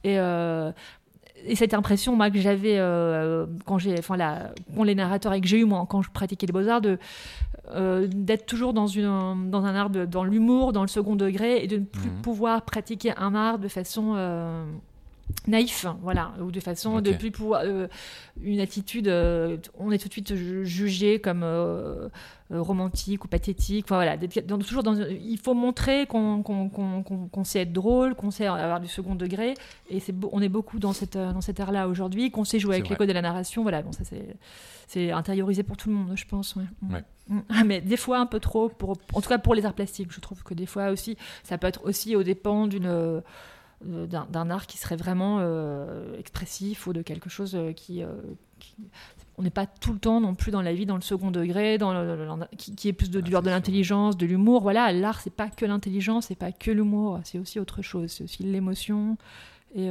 Et, 0.03 0.19
euh, 0.19 0.73
et 1.47 1.57
cette 1.57 1.75
impression 1.75 2.17
moi 2.17 2.31
que 2.31 2.39
j'avais 2.39 2.79
euh, 2.79 3.47
quand 3.65 3.79
j'ai 3.79 3.99
enfin 3.99 4.17
les 4.85 4.95
narrateurs 4.95 5.33
et 5.33 5.41
que 5.41 5.47
j'ai 5.47 5.59
eu 5.59 5.65
moi 5.65 5.85
quand 5.89 6.01
je 6.01 6.11
pratiquais 6.11 6.47
les 6.47 6.53
beaux 6.53 6.69
arts 6.69 6.81
de 6.81 6.99
euh, 7.71 8.07
d'être 8.11 8.45
toujours 8.45 8.75
dans 8.75 8.87
une 8.87 9.51
dans 9.51 9.65
un 9.65 9.75
art 9.75 9.89
dans 9.89 10.25
l'humour 10.25 10.73
dans 10.73 10.83
le 10.83 10.89
second 10.89 11.17
degré 11.17 11.65
et 11.65 11.67
de 11.67 11.79
ne 11.79 11.85
plus 11.85 12.11
mhm. 12.11 12.21
pouvoir 12.21 12.63
pratiquer 12.63 13.13
un 13.17 13.35
art 13.35 13.59
de 13.59 13.69
façon 13.69 14.15
euh, 14.17 14.65
naïf, 15.47 15.87
voilà, 16.03 16.33
ou 16.41 16.51
de 16.51 16.61
façon 16.61 17.01
de 17.01 17.13
plus 17.13 17.31
pouvoir 17.31 17.63
une 18.43 18.61
attitude, 18.61 19.09
on 19.09 19.91
est 19.91 19.99
tout 19.99 20.09
de 20.09 20.13
suite 20.13 20.35
jugé 20.65 21.21
comme 21.21 21.45
romantique 22.51 23.25
ou 23.25 23.29
pathétique. 23.29 23.87
Enfin 23.87 23.97
voilà, 23.97 24.17
toujours 24.59 24.83
dans, 24.83 24.95
il 24.95 25.39
faut 25.39 25.55
montrer 25.55 26.07
qu'on 26.07 27.45
sait 27.45 27.61
être 27.61 27.73
drôle, 27.73 28.15
qu'on 28.15 28.31
sait 28.31 28.47
avoir 28.47 28.81
du 28.81 28.89
second 28.89 29.15
degré, 29.15 29.55
et 29.91 30.01
c'est 30.01 30.15
on 30.33 30.41
est 30.41 30.49
beaucoup 30.49 30.79
dans 30.79 30.93
cette 30.93 31.17
dans 31.17 31.41
cette 31.41 31.61
ère-là 31.61 31.89
aujourd'hui, 31.89 32.31
qu'on 32.31 32.45
sait 32.45 32.59
jouer 32.59 32.77
avec 32.77 32.89
les 32.89 32.97
codes 32.97 33.09
de 33.09 33.13
la 33.13 33.23
narration. 33.23 33.63
Voilà, 33.63 33.83
bon 33.83 33.93
ça 33.93 34.03
c'est 34.87 35.11
intériorisé 35.11 35.63
pour 35.63 35.77
tout 35.77 35.89
le 35.89 35.95
monde, 35.95 36.13
je 36.15 36.25
pense. 36.27 36.57
Mm. 36.57 36.63
Mm. 37.29 37.41
Ah, 37.49 37.65
mais 37.65 37.81
des 37.81 37.97
fois 37.97 38.19
un 38.19 38.27
peu 38.27 38.41
trop, 38.41 38.69
pour, 38.69 38.97
en 39.13 39.21
tout 39.21 39.29
cas 39.29 39.39
pour 39.39 39.55
les 39.55 39.65
arts 39.65 39.75
plastiques, 39.75 40.13
je 40.13 40.21
trouve 40.21 40.43
que 40.43 40.55
des 40.55 40.67
fois 40.67 40.91
aussi, 40.91 41.17
ça 41.43 41.59
peut 41.59 41.67
être 41.67 41.85
aussi 41.85 42.17
au 42.17 42.23
dépend 42.23 42.67
d'une 42.67 42.87
euh, 42.87 43.21
d'un 43.83 44.51
art 44.51 44.67
qui 44.67 44.79
serait 44.79 44.97
vraiment 44.97 45.39
euh, 45.41 46.19
expressif 46.19 46.87
ou 46.87 46.93
de 46.93 47.03
quelque 47.03 47.29
chose 47.29 47.55
euh, 47.55 47.73
qui, 47.73 48.03
on 49.37 49.43
n'est 49.43 49.51
pas 49.51 49.67
tout 49.67 49.93
le 49.93 49.99
temps 49.99 50.21
non 50.21 50.35
plus 50.35 50.51
dans 50.51 50.63
la 50.63 50.73
vie 50.73 50.87
dans 50.87 50.95
le 50.95 51.03
second 51.03 51.31
degré 51.31 51.77
dans 51.77 52.39
qui, 52.57 52.89
est 52.89 52.93
plus 52.93 53.11
de, 53.11 53.21
de 53.21 53.51
l'intelligence 53.51 54.17
de 54.17 54.27
l'humour. 54.27 54.63
Voilà 54.63 54.93
l'art 54.93 55.21
c'est 55.21 55.35
pas 55.35 55.49
que 55.49 55.67
l'intelligence 55.67 56.27
c'est 56.27 56.39
pas 56.39 56.53
que 56.53 56.71
l'humour 56.71 57.21
c'est 57.25 57.39
aussi 57.39 57.61
autre 57.61 57.83
chose. 57.83 58.11
C'est 58.11 58.25
aussi 58.25 58.43
l'émotion. 58.43 59.17
Et 59.75 59.89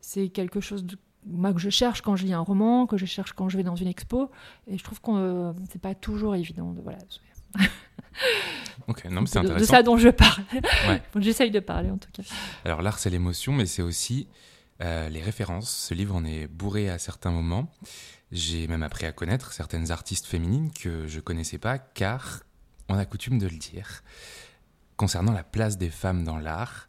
c'est 0.00 0.28
quelque 0.28 0.60
chose 0.60 0.84
moi, 1.26 1.52
que 1.52 1.60
je 1.60 1.70
cherche 1.70 2.02
quand 2.02 2.16
je 2.16 2.24
lis 2.24 2.32
un 2.32 2.40
roman 2.40 2.86
que 2.86 2.96
je 2.96 3.06
cherche 3.06 3.32
quand 3.32 3.48
je 3.48 3.56
vais 3.56 3.62
dans 3.62 3.76
une 3.76 3.88
expo. 3.88 4.30
Et 4.66 4.78
je 4.78 4.84
trouve 4.84 5.00
que 5.00 5.52
c'est 5.70 5.80
pas 5.80 5.94
toujours 5.94 6.34
évident 6.34 6.72
de, 6.72 6.80
voilà 6.80 6.98
Ok, 8.88 9.04
non, 9.04 9.20
mais 9.20 9.26
c'est 9.26 9.38
intéressant. 9.38 9.60
De 9.60 9.64
ça 9.64 9.82
dont 9.82 9.96
je 9.96 10.08
parle. 10.08 10.42
J'essaye 11.16 11.50
de 11.50 11.60
parler 11.60 11.90
en 11.90 11.98
tout 11.98 12.08
cas. 12.12 12.22
Alors 12.64 12.82
l'art, 12.82 12.98
c'est 12.98 13.10
l'émotion, 13.10 13.52
mais 13.52 13.66
c'est 13.66 13.82
aussi 13.82 14.26
euh, 14.82 15.08
les 15.08 15.22
références. 15.22 15.70
Ce 15.70 15.94
livre 15.94 16.16
en 16.16 16.24
est 16.24 16.46
bourré 16.46 16.88
à 16.88 16.98
certains 16.98 17.30
moments. 17.30 17.70
J'ai 18.32 18.66
même 18.66 18.82
appris 18.82 19.06
à 19.06 19.12
connaître 19.12 19.52
certaines 19.52 19.90
artistes 19.90 20.26
féminines 20.26 20.70
que 20.72 21.06
je 21.06 21.20
connaissais 21.20 21.58
pas, 21.58 21.78
car 21.78 22.40
on 22.88 22.94
a 22.96 23.04
coutume 23.04 23.38
de 23.38 23.46
le 23.46 23.56
dire. 23.56 24.02
Concernant 24.96 25.32
la 25.32 25.44
place 25.44 25.78
des 25.78 25.90
femmes 25.90 26.24
dans 26.24 26.38
l'art, 26.38 26.86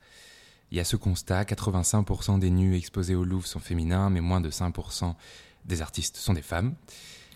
il 0.72 0.78
y 0.78 0.80
a 0.80 0.86
ce 0.86 0.96
constat 0.96 1.44
85% 1.44 2.40
des 2.40 2.50
nus 2.50 2.76
exposés 2.76 3.16
au 3.16 3.24
Louvre 3.24 3.48
sont 3.48 3.60
féminins, 3.60 4.10
mais 4.10 4.22
moins 4.22 4.42
de 4.42 4.50
5% 4.50 5.14
des 5.66 5.82
artistes 5.82 6.18
sont 6.18 6.34
des 6.34 6.42
femmes. 6.42 6.76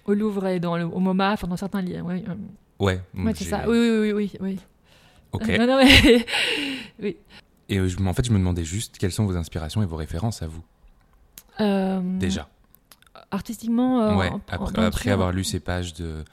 Au 0.06 0.14
Louvre 0.14 0.48
et 0.48 0.60
dans 0.60 0.78
le, 0.78 0.86
au 0.86 1.00
MoMA, 1.00 1.34
enfin 1.34 1.48
dans 1.48 1.58
certains 1.58 1.82
lieux. 1.82 2.02
Oui. 2.02 2.24
Ouais. 2.80 3.02
c'est 3.36 3.46
ça. 3.46 3.68
Oui, 3.68 3.78
oui, 3.78 4.12
oui, 4.12 4.32
oui. 4.40 4.60
Ok. 5.32 5.48
non, 5.48 5.68
non, 5.68 5.84
mais... 5.84 6.26
oui. 7.02 7.18
Et 7.70 7.80
euh, 7.80 7.90
en 8.06 8.14
fait, 8.14 8.26
je 8.26 8.32
me 8.32 8.38
demandais 8.38 8.64
juste 8.64 8.98
quelles 8.98 9.12
sont 9.12 9.26
vos 9.26 9.36
inspirations 9.36 9.82
et 9.82 9.86
vos 9.86 9.96
références 9.96 10.42
à 10.42 10.48
vous. 10.48 10.64
Euh, 11.60 12.02
Déjà. 12.20 12.48
Artistiquement. 13.32 14.02
Euh, 14.02 14.16
ouais. 14.16 14.32
après 14.48 15.10
avoir 15.10 15.32
lu 15.32 15.44
ces 15.44 15.60
pages 15.60 15.94
de 15.94 16.24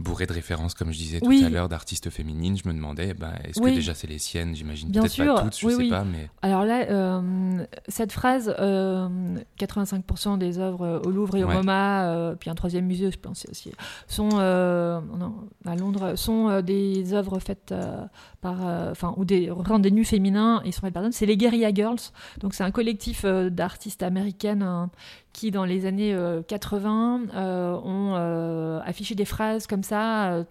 bourré 0.00 0.26
de 0.26 0.32
références, 0.32 0.74
comme 0.74 0.92
je 0.92 0.98
disais 0.98 1.20
tout 1.20 1.30
à 1.30 1.48
l'heure, 1.48 1.68
d'artistes 1.68 2.10
féminines. 2.10 2.56
Je 2.56 2.66
me 2.66 2.72
demandais, 2.72 3.14
bah, 3.14 3.34
est-ce 3.44 3.60
que 3.60 3.68
déjà 3.68 3.94
c'est 3.94 4.06
les 4.06 4.18
siennes? 4.18 4.56
J'imagine 4.56 4.90
peut-être 4.90 5.16
pas 5.16 5.42
toutes, 5.42 5.58
je 5.58 5.66
ne 5.66 5.70
sais 5.72 5.88
pas. 5.88 6.04
Mais... 6.04 6.28
Alors 6.42 6.64
là, 6.64 6.86
euh, 6.90 7.64
cette 7.88 8.12
phrase, 8.12 8.48
85% 8.48 8.50
euh, 8.58 10.36
des 10.36 10.58
œuvres 10.58 10.86
euh, 10.86 11.00
au 11.00 11.10
Louvre 11.10 11.36
et 11.36 11.44
au 11.44 11.48
MoMA, 11.48 12.34
puis 12.40 12.50
un 12.50 12.54
troisième 12.54 12.86
musée, 12.86 13.10
je 13.10 13.18
pense 13.18 13.46
aussi, 13.50 13.72
sont, 14.06 14.30
non, 14.30 15.34
à 15.66 15.76
Londres, 15.76 16.14
sont 16.16 16.60
des 16.62 17.12
œuvres 17.12 17.38
faites 17.38 17.74
par, 18.40 18.60
enfin, 18.90 19.14
ou 19.16 19.24
des, 19.24 19.52
des 19.80 19.90
nus 19.90 20.04
féminins, 20.04 20.62
ils 20.64 20.72
sont 20.72 20.80
faites 20.80 20.94
par 20.94 21.04
C'est 21.10 21.26
les 21.26 21.36
Guerilla 21.36 21.72
Girls, 21.72 22.00
donc 22.40 22.54
c'est 22.54 22.64
un 22.64 22.70
collectif 22.70 23.24
d'artistes 23.24 24.02
américaines 24.02 24.88
qui, 25.32 25.50
dans 25.50 25.64
les 25.64 25.86
années 25.86 26.16
80, 26.48 27.20
euh, 27.34 27.36
euh, 27.36 27.74
ont 27.84 28.14
euh, 28.16 28.80
affiché 28.84 29.14
des 29.14 29.24
phrases 29.24 29.66
comme 29.66 29.82
ça, 29.82 30.44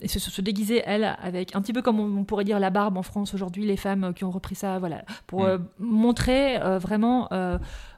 et 0.00 0.08
se, 0.08 0.18
se, 0.18 0.40
déguiser, 0.40 0.82
elles, 0.84 1.16
avec 1.22 1.54
un 1.54 1.62
petit 1.62 1.72
peu 1.72 1.82
comme 1.82 2.00
on, 2.00 2.24
pourrait 2.24 2.44
dire 2.44 2.58
la 2.58 2.70
barbe 2.70 2.96
en 2.96 3.02
France 3.02 3.34
aujourd'hui, 3.34 3.64
les 3.64 3.76
femmes 3.76 4.12
qui 4.14 4.24
ont 4.24 4.30
repris 4.30 4.54
ça, 4.54 4.78
voilà, 4.78 5.04
pour 5.26 5.44
mm. 5.44 5.64
montrer 5.78 6.58
vraiment 6.78 7.28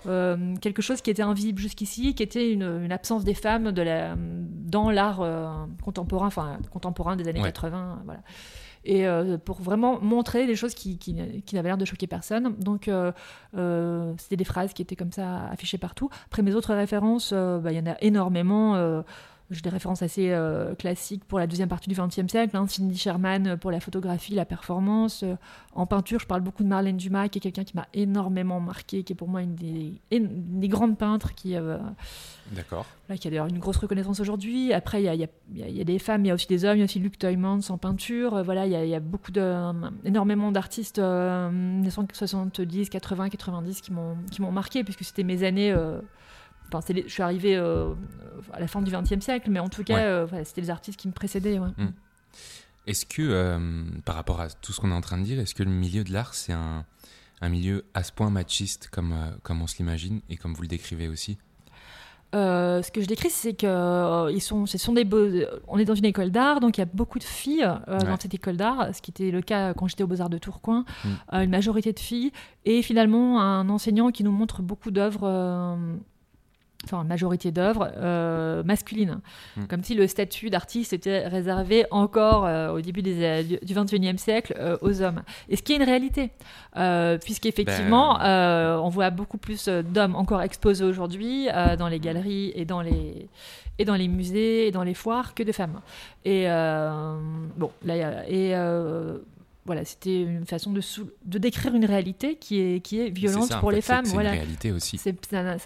quelque 0.05 0.83
chose 0.83 1.01
qui 1.01 1.11
était 1.11 1.23
invisible 1.23 1.59
jusqu'ici, 1.59 2.15
qui 2.15 2.23
était 2.23 2.53
une, 2.53 2.93
absence 2.93 3.25
des 3.25 3.35
femmes 3.35 3.73
de 3.73 3.83
la, 3.83 4.15
dans 4.17 4.91
l'art 4.91 5.25
contemporain, 5.83 6.27
enfin 6.27 6.59
contemporain 6.71 7.17
des 7.17 7.27
années 7.29 7.43
80, 7.43 8.03
voilà 8.05 8.21
et 8.85 9.07
euh, 9.07 9.39
pour 9.39 9.61
vraiment 9.61 10.01
montrer 10.01 10.47
des 10.47 10.57
choses 10.57 10.75
qui, 10.75 10.99
qui, 10.99 11.15
n'avaient 11.15 11.69
l'air 11.69 11.79
de 11.79 11.85
choquer 11.85 12.07
personne. 12.07 12.55
Donc, 12.59 12.89
euh, 12.89 13.13
euh, 13.57 14.13
c'était 14.19 14.37
des 14.37 14.45
phrases 14.45 14.73
qui 14.73 14.83
étaient 14.83 14.97
comme 14.97 15.13
ça 15.13 15.47
affichées 15.51 15.79
partout. 15.79 16.11
Après, 16.27 16.43
mes 16.43 16.55
autres 16.55 16.75
références, 16.75 17.33
bah, 17.33 17.73
il 17.73 17.77
y 17.77 17.81
en 17.81 17.91
a 17.91 17.97
énormément. 18.01 19.03
J'ai 19.53 19.61
des 19.61 19.71
références 19.71 20.03
assez 20.03 20.31
euh, 20.31 20.75
classiques 20.75 21.25
pour 21.25 21.39
la 21.39 21.47
deuxième 21.47 21.69
partie 21.69 21.89
du 21.89 21.95
XXe 21.95 22.27
siècle. 22.27 22.57
Hein. 22.57 22.67
Cindy 22.67 22.97
Sherman 22.97 23.47
euh, 23.47 23.57
pour 23.57 23.71
la 23.71 23.81
photographie, 23.81 24.35
la 24.35 24.47
performance. 24.47 25.23
Euh, 25.23 25.35
en 25.75 25.87
peinture, 25.87 26.21
je 26.21 26.27
parle 26.27 26.41
beaucoup 26.41 26.63
de 26.63 26.69
Marlène 26.69 26.97
Dumas, 26.97 27.29
qui 27.29 27.39
est 27.39 27.41
quelqu'un 27.41 27.65
qui 27.65 27.77
m'a 27.77 27.87
énormément 27.93 28.61
marqué, 28.61 29.05
qui 29.05 29.13
est 29.13 29.17
pour 29.17 29.29
moi 29.29 29.43
une 29.43 29.55
des, 29.55 30.01
des 30.11 30.69
grandes 30.69 30.97
peintres 30.97 31.35
qui, 31.35 31.55
D'accord. 32.53 32.87
qui 33.19 33.29
a 33.29 33.31
d'ailleurs 33.31 33.47
une 33.47 33.59
grosse 33.59 33.77
reconnaissance 33.77 34.21
aujourd'hui. 34.21 34.73
Après, 34.73 35.03
il 35.03 35.05
y 35.05 35.09
a, 35.09 35.15
y, 35.15 35.25
a, 35.25 35.69
y 35.69 35.81
a, 35.81 35.85
des 35.85 35.99
femmes, 35.99 36.25
il 36.25 36.29
y 36.29 36.31
a 36.31 36.35
aussi 36.35 36.47
des 36.47 36.65
hommes, 36.65 36.77
il 36.77 36.81
y 36.81 36.83
a 36.83 36.85
aussi 36.85 36.99
Luc 36.99 37.19
Toymans 37.19 37.61
en 37.69 37.79
peinture. 37.79 38.43
voilà, 38.43 38.67
il 38.67 38.89
y, 38.89 38.95
a, 38.95 39.01
beaucoup 39.01 39.33
de, 39.33 39.73
énormément 40.05 40.53
d'artistes 40.53 40.99
euh, 40.99 41.83
70, 41.91 42.89
80, 42.89 43.29
90 43.31 43.81
qui 43.81 43.93
m'ont 43.93 44.53
marqué, 44.53 44.85
puisque 44.85 45.05
c'était 45.05 45.25
mes 45.25 45.45
années 45.45 45.75
je 46.81 47.09
suis 47.09 47.23
arrivée 47.23 47.57
euh, 47.57 47.95
à 48.53 48.61
la 48.61 48.67
fin 48.67 48.83
du 48.83 48.91
XXe 48.91 49.23
siècle, 49.25 49.51
mais 49.51 49.61
en 49.61 49.69
tout 49.69 49.85
cas, 49.85 49.99
euh, 49.99 50.27
c'était 50.45 50.61
les 50.61 50.71
artistes 50.71 50.99
qui 50.99 51.09
me 51.09 51.13
précédaient. 51.13 51.59
Mm. 51.59 51.93
Est-ce 52.87 53.07
que, 53.07 53.23
euh, 53.23 53.85
par 54.05 54.15
rapport 54.15 54.41
à 54.41 54.49
tout 54.49 54.73
ce 54.73 54.81
qu'on 54.81 54.91
est 54.91 54.95
en 54.95 55.01
train 55.01 55.19
de 55.19 55.25
dire, 55.25 55.39
est-ce 55.39 55.55
que 55.55 55.63
le 55.63 55.71
milieu 55.71 56.05
de 56.05 56.13
l'art, 56.13 56.35
c'est 56.35 56.53
un, 56.53 56.85
milieu 57.49 57.85
à 57.93 58.05
ce 58.05 58.13
point 58.13 58.31
machiste 58.31 58.89
comme, 58.93 59.17
comme 59.43 59.63
on 59.63 59.67
se 59.67 59.77
l'imagine 59.79 60.21
et 60.31 60.37
comme 60.37 60.55
vous 60.55 60.63
le 60.63 60.69
décrivez 60.69 61.09
aussi? 61.09 61.39
Ce 62.35 62.91
que 62.91 63.03
je 63.03 63.07
décris, 63.07 63.31
c'est 63.31 63.53
que 63.53 64.33
ils 64.33 64.41
sont, 64.41 64.65
ce 64.65 64.79
sont 64.79 64.95
des 64.95 65.05
beaux... 65.05 65.29
on 65.69 65.77
est 65.79 65.85
dans 65.85 65.97
une 65.97 66.05
école 66.05 66.31
d'art, 66.31 66.61
donc 66.61 66.79
il 66.79 66.81
y 66.81 66.83
a 66.83 66.87
beaucoup 66.87 67.19
de 67.19 67.25
filles 67.25 67.69
dans 67.89 68.17
cette 68.19 68.33
école 68.33 68.57
d'art, 68.57 68.95
ce 68.95 69.03
qui 69.03 69.11
était 69.11 69.31
le 69.33 69.43
cas 69.43 69.75
quand 69.75 69.89
j'étais 69.89 70.05
aux 70.05 70.07
Beaux 70.07 70.21
Arts 70.21 70.31
de 70.31 70.39
Tourcoing, 70.39 70.85
mm. 71.05 71.35
une 71.43 71.51
majorité 71.51 71.93
de 71.93 71.99
filles, 71.99 72.33
et 72.65 72.81
finalement 72.81 73.43
un 73.43 73.69
enseignant 73.69 74.13
qui 74.13 74.23
nous 74.23 74.33
montre 74.33 74.63
beaucoup 74.63 74.93
d'œuvres 74.93 75.77
enfin 76.85 77.05
majorité 77.05 77.51
d'œuvres 77.53 77.91
euh, 77.97 78.63
masculines, 78.65 79.21
Mm. 79.57 79.67
comme 79.67 79.83
si 79.85 79.95
le 79.95 80.07
statut 80.07 80.51
d'artiste 80.51 80.93
était 80.93 81.27
réservé 81.29 81.85
encore 81.91 82.45
euh, 82.47 82.73
au 82.73 82.81
début 82.81 83.03
des, 83.03 83.45
du- 83.45 83.59
XXIe 83.75 84.19
siècle 84.19 84.55
euh, 84.59 84.77
aux 84.81 85.03
hommes. 85.03 85.23
Et 85.49 85.57
ce 85.57 85.63
qui 85.63 85.73
est 85.73 85.77
une 85.77 85.83
réalité, 85.83 86.31
puisqu'effectivement, 87.23 88.19
Ben- 88.19 88.81
on 88.83 88.89
voit 88.89 89.11
beaucoup 89.11 89.39
plus 89.39 89.69
d'hommes 89.69 90.17
encore 90.17 90.43
exposés 90.43 90.85
aujourd'hui 90.85 91.49
dans 91.79 91.89
les 91.89 92.01
galeries 92.01 92.53
et 92.55 92.65
dans 92.65 92.83
les 92.83 93.29
et 93.79 93.85
dans 93.87 93.95
les 93.95 94.07
musées 94.09 94.67
et 94.67 94.71
dans 94.71 94.83
les 94.83 94.95
foires 94.95 95.35
que 95.35 95.43
de 95.43 95.51
femmes. 95.53 95.81
Et 96.25 96.45
bon, 97.57 97.71
là, 97.85 98.29
et 98.29 98.55
voilà, 99.65 99.85
c'était 99.85 100.23
une 100.23 100.45
façon 100.45 100.73
de, 100.73 100.81
sou- 100.81 101.11
de 101.25 101.39
décrire 101.39 101.75
une 101.75 101.85
réalité 101.85 102.37
qui 102.37 102.59
est 102.59 102.81
qui 102.81 102.99
est 103.01 103.11
violente 103.11 103.49
ça, 103.49 103.59
pour 103.59 103.71
les 103.71 103.81
femmes. 103.81 104.05
C'est 104.05 104.13
Voilà. 104.13 104.31
une 104.35 104.41
réalité 104.41 104.73
aussi. 104.73 104.99
Ça 104.99 105.13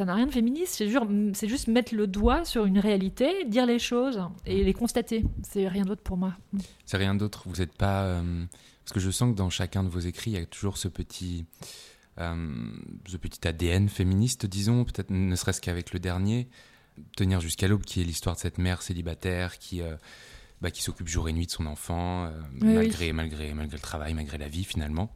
n'a 0.05 0.15
rien 0.15 0.27
de 0.27 0.31
féministe, 0.33 0.75
c'est 0.77 0.89
juste, 0.89 1.03
c'est 1.35 1.49
juste 1.49 1.69
mettre 1.69 1.95
le 1.95 2.07
doigt 2.07 2.45
sur 2.45 2.67
une 2.67 2.79
réalité, 2.79 3.45
dire 3.47 3.65
les 3.67 3.79
choses 3.79 4.21
et 4.45 4.65
les 4.65 4.75
constater. 4.75 5.25
C'est 5.43 5.67
rien 5.69 5.85
d'autre 5.85 6.03
pour 6.03 6.17
moi. 6.19 6.35
C'est 6.85 6.99
rien 6.99 7.15
d'autre. 7.15 7.45
Vous 7.47 7.57
n'êtes 7.57 7.73
pas. 7.75 8.05
euh, 8.05 8.45
Parce 8.85 8.93
que 8.93 9.01
je 9.01 9.11
sens 9.11 9.33
que 9.33 9.37
dans 9.37 9.49
chacun 9.51 9.83
de 9.83 9.89
vos 9.89 10.01
écrits, 10.01 10.33
il 10.33 10.39
y 10.39 10.43
a 10.43 10.47
toujours 10.47 10.77
ce 10.77 10.89
petit. 10.89 11.47
euh, 12.19 12.55
ce 13.07 13.17
petit 13.17 13.47
ADN 13.47 13.89
féministe, 13.89 14.47
disons, 14.47 14.85
peut-être 14.85 15.11
ne 15.11 15.35
serait-ce 15.37 15.61
qu'avec 15.61 15.93
le 15.93 15.99
dernier, 16.01 16.49
Tenir 17.15 17.41
jusqu'à 17.43 17.69
l'aube, 17.69 17.83
qui 17.83 18.01
est 18.01 18.05
l'histoire 18.05 18.37
de 18.37 18.41
cette 18.41 18.57
mère 18.57 18.81
célibataire 18.81 19.59
qui, 19.59 19.83
euh, 19.83 19.97
bah, 20.61 20.71
qui 20.71 20.83
s'occupe 20.83 21.09
jour 21.09 21.29
et 21.29 21.33
nuit 21.33 21.47
de 21.47 21.51
son 21.51 21.67
enfant, 21.67 22.27
euh, 22.27 22.31
Oui, 22.61 22.75
malgré, 22.75 23.13
malgré, 23.13 23.55
malgré 23.55 23.77
le 23.77 23.83
travail, 23.83 24.15
malgré 24.15 24.39
la 24.39 24.49
vie 24.49 24.65
finalement. 24.65 25.13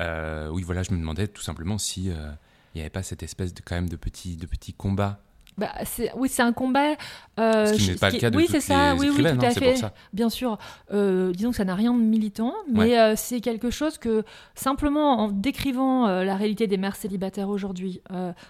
Euh, 0.00 0.48
oui, 0.48 0.62
voilà, 0.62 0.82
je 0.82 0.92
me 0.92 0.98
demandais 0.98 1.28
tout 1.28 1.42
simplement 1.42 1.78
si 1.78 2.10
euh, 2.10 2.30
il 2.74 2.78
n'y 2.78 2.80
avait 2.82 2.90
pas 2.90 3.02
cette 3.02 3.22
espèce 3.22 3.54
de, 3.54 3.62
quand 3.64 3.74
même 3.74 3.88
de 3.88 3.96
petit, 3.96 4.36
de 4.36 4.46
petit 4.46 4.72
combat, 4.72 5.20
Bah, 5.58 5.72
oui, 6.16 6.28
c'est 6.28 6.42
un 6.42 6.52
combat. 6.52 6.94
euh, 7.38 7.66
ce 7.66 7.74
qui 7.74 7.90
n'est 7.90 7.96
pas 7.96 8.10
le 8.10 8.18
cas 8.18 8.30
de 8.30 8.36
oui, 8.36 8.44
toutes 8.46 8.52
c'est 8.52 8.60
ça, 8.60 8.94
les 8.94 9.00
oui, 9.00 9.10
oui, 9.10 9.22
tout 9.22 9.26
hein, 9.26 9.38
à 9.42 9.50
fait. 9.50 9.70
pour 9.72 9.78
ça. 9.78 9.92
Bien 10.12 10.30
sûr, 10.30 10.56
euh, 10.92 11.32
disons 11.32 11.50
que 11.50 11.56
ça 11.56 11.64
n'a 11.64 11.74
rien 11.74 11.92
de 11.92 11.98
militant, 12.00 12.54
mais 12.72 12.78
Ouais. 12.80 12.98
euh, 12.98 13.14
c'est 13.16 13.40
quelque 13.40 13.70
chose 13.70 13.98
que 13.98 14.24
simplement 14.54 15.18
en 15.18 15.28
décrivant 15.28 16.06
euh, 16.06 16.24
la 16.24 16.36
réalité 16.36 16.66
des 16.66 16.76
mères 16.78 16.96
célibataires 16.96 17.48
aujourd'hui, 17.48 18.00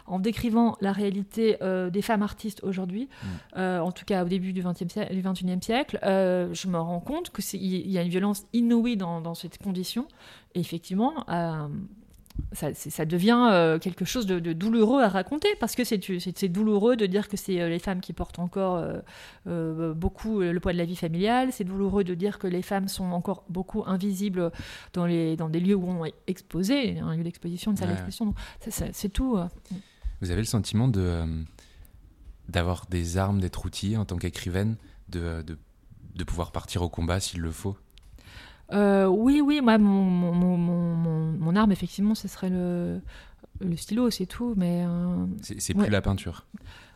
en 0.06 0.18
décrivant 0.18 0.76
la 0.80 0.92
réalité 0.92 1.56
des 1.92 2.02
femmes 2.02 2.22
artistes 2.22 2.62
aujourd'hui, 2.62 3.08
Mm. 3.56 3.60
en 3.80 3.92
tout 3.92 4.04
cas 4.04 4.24
au 4.24 4.28
début 4.28 4.52
du 4.52 4.62
XXe 4.62 4.88
siècle, 4.92 5.14
du 5.14 5.22
XXIe 5.22 5.58
siècle, 5.62 5.98
je 6.02 6.68
me 6.68 6.78
rends 6.78 7.00
compte 7.00 7.30
que 7.30 7.42
c'est- 7.42 7.58
il 7.58 7.90
y 7.90 7.98
a 7.98 8.02
une 8.02 8.08
violence 8.10 8.44
inouïe 8.52 8.96
dans, 8.96 9.20
dans 9.20 9.34
cette 9.34 9.58
condition. 9.58 10.06
Et 10.54 10.60
effectivement. 10.60 11.14
Ça, 12.52 13.04
devient 13.04 13.48
euh, 13.52 13.78
quelque 13.78 14.04
chose 14.04 14.26
de, 14.26 14.38
de 14.38 14.52
douloureux 14.52 15.02
à 15.02 15.08
raconter 15.08 15.48
parce 15.60 15.74
que 15.74 15.84
c'est 15.84 16.48
douloureux 16.48 16.96
de 16.96 17.06
dire 17.06 17.28
que 17.28 17.36
c'est 17.36 17.60
euh, 17.60 17.68
les 17.68 17.78
femmes 17.78 18.00
qui 18.00 18.12
portent 18.12 18.38
encore 18.38 18.82
euh, 19.46 19.94
beaucoup 19.94 20.40
le 20.40 20.58
poids 20.60 20.72
de 20.72 20.78
la 20.78 20.84
vie 20.84 20.96
familiale. 20.96 21.52
C'est 21.52 21.64
douloureux 21.64 22.04
de 22.04 22.14
dire 22.14 22.38
que 22.38 22.46
les 22.46 22.62
femmes 22.62 22.88
sont 22.88 23.04
encore 23.12 23.44
beaucoup 23.48 23.84
invisibles 23.86 24.50
dans, 24.94 25.06
les, 25.06 25.36
dans 25.36 25.48
des 25.48 25.60
lieux 25.60 25.74
où 25.74 25.88
on 25.88 26.04
est 26.04 26.14
exposé, 26.26 26.98
un 27.00 27.16
lieu 27.16 27.24
d'exposition, 27.24 27.72
une 27.72 27.76
salle 27.76 27.88
Ouais. 27.88 27.94
d'exposition. 27.94 28.34
C'est 28.92 29.08
tout. 29.12 29.38
Vous 30.20 30.30
avez 30.30 30.40
le 30.40 30.46
sentiment 30.46 30.88
de 30.88 31.24
d'avoir 32.48 32.86
des 32.86 33.18
armes, 33.18 33.40
d'être 33.40 33.66
outillée 33.66 33.98
en 33.98 34.06
tant 34.06 34.16
qu'écrivaine, 34.16 34.76
de, 35.10 35.42
de, 35.42 35.58
de 36.14 36.24
pouvoir 36.24 36.50
partir 36.50 36.80
au 36.80 36.88
combat 36.88 37.20
s'il 37.20 37.40
le 37.42 37.50
faut? 37.50 37.76
Euh, 38.72 39.06
oui, 39.06 39.40
oui, 39.40 39.60
moi, 39.62 39.78
mon, 39.78 40.02
mon, 40.04 40.56
mon, 40.56 41.32
mon- 41.38 41.56
arme, 41.56 41.72
effectivement, 41.72 42.14
ce 42.14 42.28
serait 42.28 42.50
le, 42.50 43.00
le 43.60 43.76
stylo, 43.76 44.10
c'est 44.10 44.26
tout. 44.26 44.54
Mais 44.56 44.84
euh, 44.86 45.24
C'est 45.42 45.74
Ouais. 45.76 45.84
plus 45.84 45.90
la 45.92 46.00
peinture. 46.02 46.44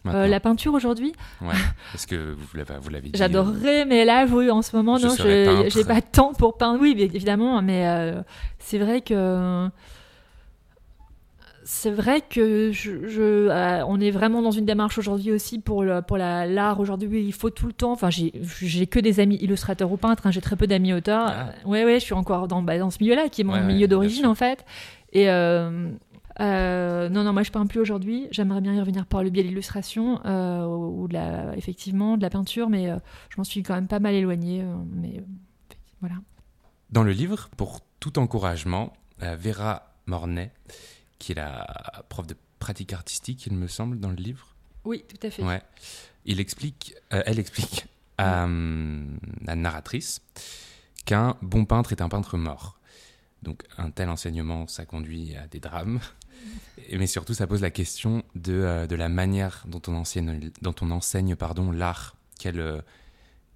euh, 0.07 0.27
la 0.27 0.41
peinture 0.41 0.75
aujourd'hui, 0.75 1.13
Ouais, 1.41 1.55
parce 1.93 2.07
que 2.07 2.35
vous 2.35 2.49
l'avez 2.91 3.09
dit. 3.09 3.13
J'adorerais, 3.19 3.85
mais 3.87 4.05
là, 4.05 4.27
oui, 4.27 4.51
en 4.51 4.61
ce 4.63 4.77
moment, 4.77 4.99
Je 4.99 5.07
non, 5.07 5.15
je- 5.17 5.69
j'ai 5.71 5.85
pas 5.85 6.01
de 6.01 6.07
temps 6.07 6.33
pour 6.35 6.57
peindre. 6.59 6.81
Oui, 6.81 6.95
mais 6.97 7.05
évidemment, 7.05 7.63
mais 7.63 8.13
c'est 8.59 8.79
vrai 8.79 9.01
que 9.01 9.69
c'est 11.65 11.91
vrai 11.91 12.21
que 12.21 12.73
je, 12.73 13.07
je, 13.09 13.23
euh, 13.49 13.85
on 13.87 14.01
est 14.01 14.11
vraiment 14.11 14.43
dans 14.43 14.51
une 14.51 14.65
démarche 14.65 14.99
aujourd'hui 14.99 15.31
aussi 15.33 15.59
pour 15.59 15.83
le, 15.85 16.03
pour 16.03 16.17
la- 16.17 16.47
l'art. 16.47 16.81
Aujourd'hui, 16.81 17.25
il 17.25 17.33
faut 17.33 17.51
tout 17.51 17.67
le 17.67 17.73
temps. 17.73 17.93
Enfin, 17.93 18.11
j'ai 18.11 18.87
que 18.87 18.99
des 18.99 19.21
amis 19.21 19.37
illustrateurs 19.41 19.91
ou 19.93 19.97
peintres. 19.97 20.27
hein, 20.27 20.31
j'ai 20.31 20.41
très 20.41 20.57
peu 20.57 20.67
d'amis 20.67 20.93
auteurs. 20.93 21.27
Ah. 21.29 21.47
Ouais, 21.67 21.85
ouais, 21.85 21.95
je 22.01 22.05
suis 22.05 22.15
encore 22.15 22.49
dans, 22.49 22.63
bah, 22.63 22.79
dans 22.79 22.91
ce 22.91 22.99
milieu-là, 23.01 23.29
qui 23.29 23.43
est 23.43 23.45
mon 23.45 23.53
Ouais, 23.55 23.63
milieu 23.63 23.87
d'origine 23.89 24.27
en 24.27 24.35
fait. 24.35 24.65
Et 25.13 25.31
euh, 25.31 25.91
euh, 26.41 27.09
non, 27.09 27.23
non, 27.25 27.33
moi 27.33 27.43
je 27.43 27.51
peins 27.51 27.67
plus 27.67 27.81
aujourd'hui. 27.81 28.27
J'aimerais 28.31 28.61
bien 28.61 28.75
y 28.75 28.81
revenir 28.81 29.07
par 29.07 29.23
le 29.23 29.31
biais 29.31 29.43
de 29.43 29.49
l'illustration 29.49 30.15
ou 30.67 31.07
de 31.09 31.13
la, 31.15 31.57
effectivement, 31.57 32.17
de 32.17 32.23
la 32.23 32.31
peinture, 32.31 32.69
mais 32.71 32.87
je 33.29 33.35
m'en 33.39 33.45
suis 33.45 33.63
quand 33.63 33.75
même 33.75 33.89
pas 33.89 34.01
mal 34.01 34.15
éloignée. 34.15 34.65
mais 34.95 35.23
voilà. 36.01 36.17
Dans 36.91 37.03
le 37.03 37.13
livre, 37.13 37.49
pour 37.57 37.81
tout 38.01 38.19
encouragement, 38.19 38.93
Vera 39.21 39.95
Mornay, 40.07 40.51
qui 41.23 41.33
est 41.33 41.37
la 41.37 42.05
prof 42.09 42.27
de 42.27 42.37
pratique 42.59 42.93
artistique, 42.93 43.47
il 43.47 43.55
me 43.55 43.69
semble, 43.69 44.01
dans 44.01 44.11
le 44.11 44.17
livre, 44.17 44.57
Oui, 44.85 45.05
tout 45.09 45.25
à 45.27 45.31
fait. 45.31 45.43
ouais, 45.45 45.63
il 46.25 46.41
explique, 46.41 46.95
euh, 47.13 47.23
elle 47.27 47.39
explique 47.39 47.87
à 48.19 48.45
euh, 48.45 49.05
la 49.43 49.55
narratrice 49.55 50.21
qu'un 51.05 51.37
bon 51.43 51.65
peintre 51.65 51.93
est 51.93 52.03
un 52.03 52.09
peintre 52.09 52.37
mort. 52.39 52.79
Donc 53.43 53.63
un 53.79 53.91
tel 53.91 54.09
enseignement, 54.09 54.67
ça 54.67 54.85
conduit 54.85 55.37
à 55.37 55.47
des 55.47 55.61
drames, 55.61 56.01
Et- 56.89 56.99
mais 56.99 57.07
surtout 57.07 57.35
ça 57.35 57.47
pose 57.47 57.61
la 57.61 57.71
question 57.71 58.23
de, 58.35 58.53
euh, 58.53 58.87
de 58.89 58.97
la 58.97 59.09
manière 59.09 59.65
dont 59.69 59.83
on 59.87 59.95
enseigne, 59.95 60.51
dont 60.61 60.75
on 60.81 60.91
enseigne 60.91 61.37
pardon, 61.37 61.71
l'art. 61.73 62.17
Quel, 62.39 62.59
euh, 62.59 62.81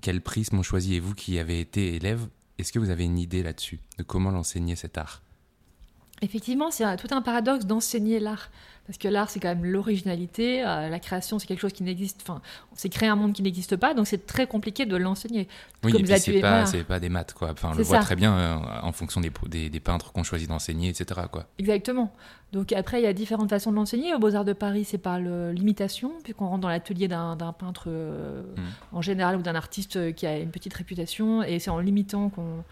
quel 0.01 0.21
prisme 0.21 0.63
choisiez-vous 0.63 1.15
qui 1.15 1.39
avez 1.41 1.61
été 1.61 1.95
élève? 1.97 2.29
Est-ce 2.59 2.73
que 2.73 2.79
vous 2.79 2.91
avez 2.91 3.05
une 3.05 3.19
idée 3.19 3.43
là-dessus, 3.43 3.81
de 3.99 4.03
comment 4.05 4.31
l'enseigner 4.31 4.77
cet 4.77 4.99
art? 4.99 5.23
Effectivement, 6.23 6.71
c'est 6.71 6.97
tout 6.97 7.09
un 7.15 7.23
paradoxe 7.23 7.67
d'enseigner 7.67 8.21
l'art. 8.21 8.51
Parce 8.87 8.99
que 8.99 9.09
l'art, 9.09 9.29
c'est 9.31 9.41
quand 9.41 9.49
même 9.49 9.65
l'originalité. 9.65 10.65
euh, 10.65 10.89
la 10.89 11.01
création, 11.01 11.41
c'est 11.41 11.49
quelque 11.49 11.59
chose 11.61 11.73
qui 11.73 11.83
n'existe. 11.83 12.21
Enfin, 12.23 12.41
c'est 12.75 12.89
créer 12.89 13.09
un 13.09 13.17
monde 13.17 13.33
qui 13.33 13.43
n'existe 13.43 13.75
pas. 13.75 13.95
Donc, 13.95 14.07
c'est 14.07 14.27
très 14.27 14.47
compliqué 14.47 14.87
de 14.87 14.97
l'enseigner. 14.97 15.49
Oui, 15.83 15.91
Comme 15.91 16.03
et 16.03 16.05
puis 16.05 16.13
là, 16.13 16.19
c'est 16.21 16.33
pas, 16.35 16.39
voilà. 16.51 16.67
c'est 16.67 16.85
pas 16.85 17.01
des 17.01 17.09
maths, 17.09 17.33
quoi. 17.35 17.51
Enfin, 17.51 17.71
on 17.73 17.77
le 17.77 17.83
voit 17.83 17.97
ça. 17.99 18.03
très 18.05 18.15
bien 18.15 18.33
euh, 18.39 18.57
en 18.83 18.93
fonction 18.93 19.21
des, 19.21 19.33
des, 19.49 19.71
des 19.71 19.81
peintres 19.81 20.13
qu'on 20.13 20.23
choisit 20.23 20.49
d'enseigner, 20.49 20.89
etc. 20.91 21.23
Quoi. 21.33 21.47
Exactement. 21.59 22.13
Donc 22.53 22.71
après, 22.73 23.01
il 23.01 23.05
y 23.05 23.09
a 23.09 23.13
différentes 23.13 23.51
façons 23.51 23.73
de 23.73 23.77
l'enseigner. 23.77 24.15
Au 24.15 24.21
Beaux-Arts 24.21 24.45
de 24.45 24.53
Paris, 24.53 24.85
c'est 24.85 24.99
par 24.99 25.19
l'imitation, 25.19 26.13
puisqu'on 26.23 26.47
rentre 26.47 26.61
dans 26.61 26.69
l'atelier 26.69 27.09
d'un 27.09 27.37
peintre 27.59 27.87
euh, 27.89 28.43
Mm. 28.57 28.61
en 28.97 29.03
général 29.03 29.37
ou 29.37 29.43
d'un 29.43 29.57
artiste 29.57 30.15
qui 30.15 30.27
a 30.29 30.39
une 30.39 30.51
petite 30.51 30.75
réputation, 30.75 31.43
et 31.43 31.59
c'est 31.59 31.71
en 31.71 31.81
l'imitant 31.81 32.29
qu'on 32.31 32.63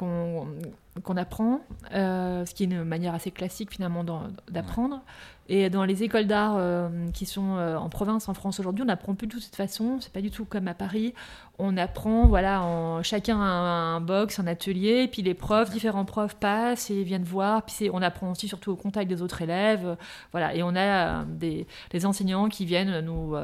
qu'on 0.00 1.16
apprend, 1.16 1.60
euh, 1.92 2.44
ce 2.46 2.54
qui 2.54 2.62
est 2.62 2.66
une 2.66 2.84
manière 2.84 3.14
assez 3.14 3.30
classique 3.30 3.70
finalement 3.70 4.04
d'apprendre. 4.48 5.02
Et 5.48 5.68
dans 5.68 5.84
les 5.84 6.04
écoles 6.04 6.26
d'art 6.26 6.54
euh, 6.56 6.88
qui 7.12 7.26
sont 7.26 7.56
euh, 7.56 7.76
en 7.76 7.88
province, 7.88 8.28
en 8.28 8.34
France 8.34 8.60
aujourd'hui, 8.60 8.82
on 8.82 8.86
n'apprend 8.86 9.14
plus 9.14 9.26
de 9.26 9.32
toute 9.32 9.56
façon. 9.56 9.98
C'est 10.00 10.12
pas 10.12 10.20
du 10.20 10.30
tout 10.30 10.44
comme 10.44 10.68
à 10.68 10.74
Paris. 10.74 11.12
On 11.58 11.76
apprend, 11.76 12.26
voilà, 12.26 12.62
en, 12.62 13.02
chacun 13.02 13.40
a 13.40 13.44
un, 13.44 13.96
un 13.96 14.00
box, 14.00 14.38
un 14.38 14.46
atelier, 14.46 15.08
puis 15.08 15.22
les 15.22 15.34
profs, 15.34 15.70
différents 15.70 16.04
profs 16.04 16.36
passent 16.36 16.90
et 16.90 17.02
viennent 17.02 17.24
voir. 17.24 17.62
Puis 17.64 17.90
on 17.92 18.00
apprend 18.00 18.30
aussi 18.30 18.48
surtout 18.48 18.70
au 18.70 18.76
contact 18.76 19.08
des 19.10 19.22
autres 19.22 19.42
élèves, 19.42 19.96
voilà. 20.32 20.54
Et 20.54 20.62
on 20.62 20.74
a 20.76 21.24
des, 21.24 21.66
des 21.90 22.06
enseignants 22.06 22.48
qui 22.48 22.64
viennent 22.64 23.00
nous 23.00 23.36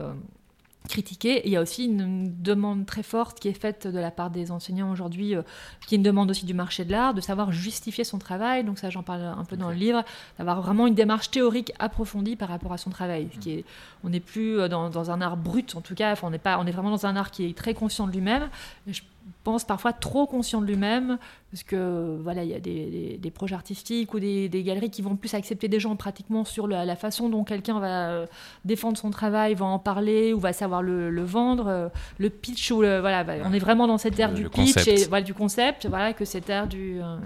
critiquer. 0.89 1.39
Et 1.39 1.47
il 1.47 1.53
y 1.53 1.57
a 1.57 1.63
aussi 1.63 1.85
une, 1.85 2.01
une 2.01 2.43
demande 2.43 2.87
très 2.87 3.03
forte 3.03 3.41
qui 3.41 3.49
est 3.49 3.59
faite 3.59 3.87
de 3.87 3.99
la 3.99 4.11
part 4.11 4.31
des 4.31 4.51
enseignants 4.51 4.91
aujourd'hui, 4.91 5.35
euh, 5.35 5.43
qui 5.87 5.95
est 5.95 5.99
une 5.99 6.03
demande 6.03 6.31
aussi 6.31 6.47
du 6.47 6.55
marché 6.55 6.85
de 6.85 6.93
l'art, 6.93 7.15
de 7.15 7.21
savoir 7.21 7.53
justifier 7.53 8.05
son 8.05 8.19
travail. 8.19 8.65
Donc 8.65 8.79
ça, 8.79 8.91
j'en 8.91 9.03
parle 9.03 9.23
un 9.23 9.45
peu 9.45 9.57
dans 9.57 9.71
le 9.71 9.77
livre, 9.77 10.05
d'avoir 10.39 10.63
vraiment 10.63 10.87
une 10.87 10.95
démarche 10.95 11.31
théorique 11.31 11.73
approfondie 11.79 12.37
par 12.37 12.49
rapport 12.49 12.73
à 12.73 12.79
son 12.79 12.91
travail. 12.91 13.29
Ce 13.35 13.39
qui 13.39 13.53
est, 13.53 13.65
on 14.05 14.11
n'est 14.11 14.21
plus 14.21 14.59
euh, 14.59 14.69
dans, 14.69 14.91
dans 14.91 15.11
un 15.11 15.21
art 15.21 15.37
brut, 15.37 15.75
en 15.77 15.81
tout 15.81 15.95
cas. 15.95 16.13
Enfin, 16.13 16.29
on 16.31 16.33
est 16.33 16.39
pas, 16.39 16.59
on 16.59 16.67
est 16.67 16.73
vraiment 16.73 16.91
dans 16.91 17.07
un 17.07 17.17
art 17.17 17.31
qui 17.31 17.45
est 17.45 17.57
très 17.57 17.75
conscient 17.75 18.07
de 18.07 18.13
lui-même. 18.13 18.49
Je 18.87 19.01
pense 19.45 19.65
parfois 19.65 19.93
trop 19.93 20.27
conscient 20.27 20.61
de 20.61 20.67
lui-même, 20.67 21.19
parce 21.51 21.63
que 21.63 22.17
voilà, 22.23 22.45
il 22.45 22.51
y 22.51 22.55
a 22.55 22.61
des, 22.61 22.87
des- 22.91 23.19
des 23.19 23.31
projets 23.31 23.55
artistiques 23.55 24.13
ou 24.15 24.21
des, 24.21 24.49
des 24.49 24.63
galeries 24.63 24.91
qui 24.91 25.03
vont 25.03 25.17
plus 25.17 25.35
accepter 25.35 25.69
des 25.69 25.81
gens 25.81 25.97
pratiquement 25.97 26.45
sur 26.45 26.67
la, 26.69 26.85
la 26.85 26.97
façon 26.97 27.29
dont 27.29 27.45
quelqu'un 27.45 27.81
va 27.81 28.11
euh, 28.11 28.27
défendre 28.65 28.97
son 28.99 29.11
travail, 29.11 29.55
va 29.55 29.67
en 29.67 29.79
parler 29.79 30.33
ou 30.33 30.39
va 30.41 30.53
savoir 30.53 30.83
le, 30.83 31.11
le 31.11 31.25
vendre, 31.25 31.67
euh, 31.69 31.89
le 32.19 32.31
pitch 32.31 32.71
ou 32.71 32.83
le 32.83 33.01
voilà, 33.01 33.25
bah, 33.25 33.35
on 33.45 33.53
est 33.53 33.59
vraiment 33.59 33.87
dans 33.87 33.99
cette 33.99 34.19
ère 34.19 34.31
Le- 34.31 34.37
du 34.37 34.49
pitch 34.49 34.75
et 35.05 35.05
voilà 35.09 35.25
du 35.25 35.35
concept, 35.35 35.87
voilà 35.87 36.13
que 36.13 36.25
cette 36.25 36.49
ère 36.51 36.67
du 36.67 37.01
euh, 37.03 37.17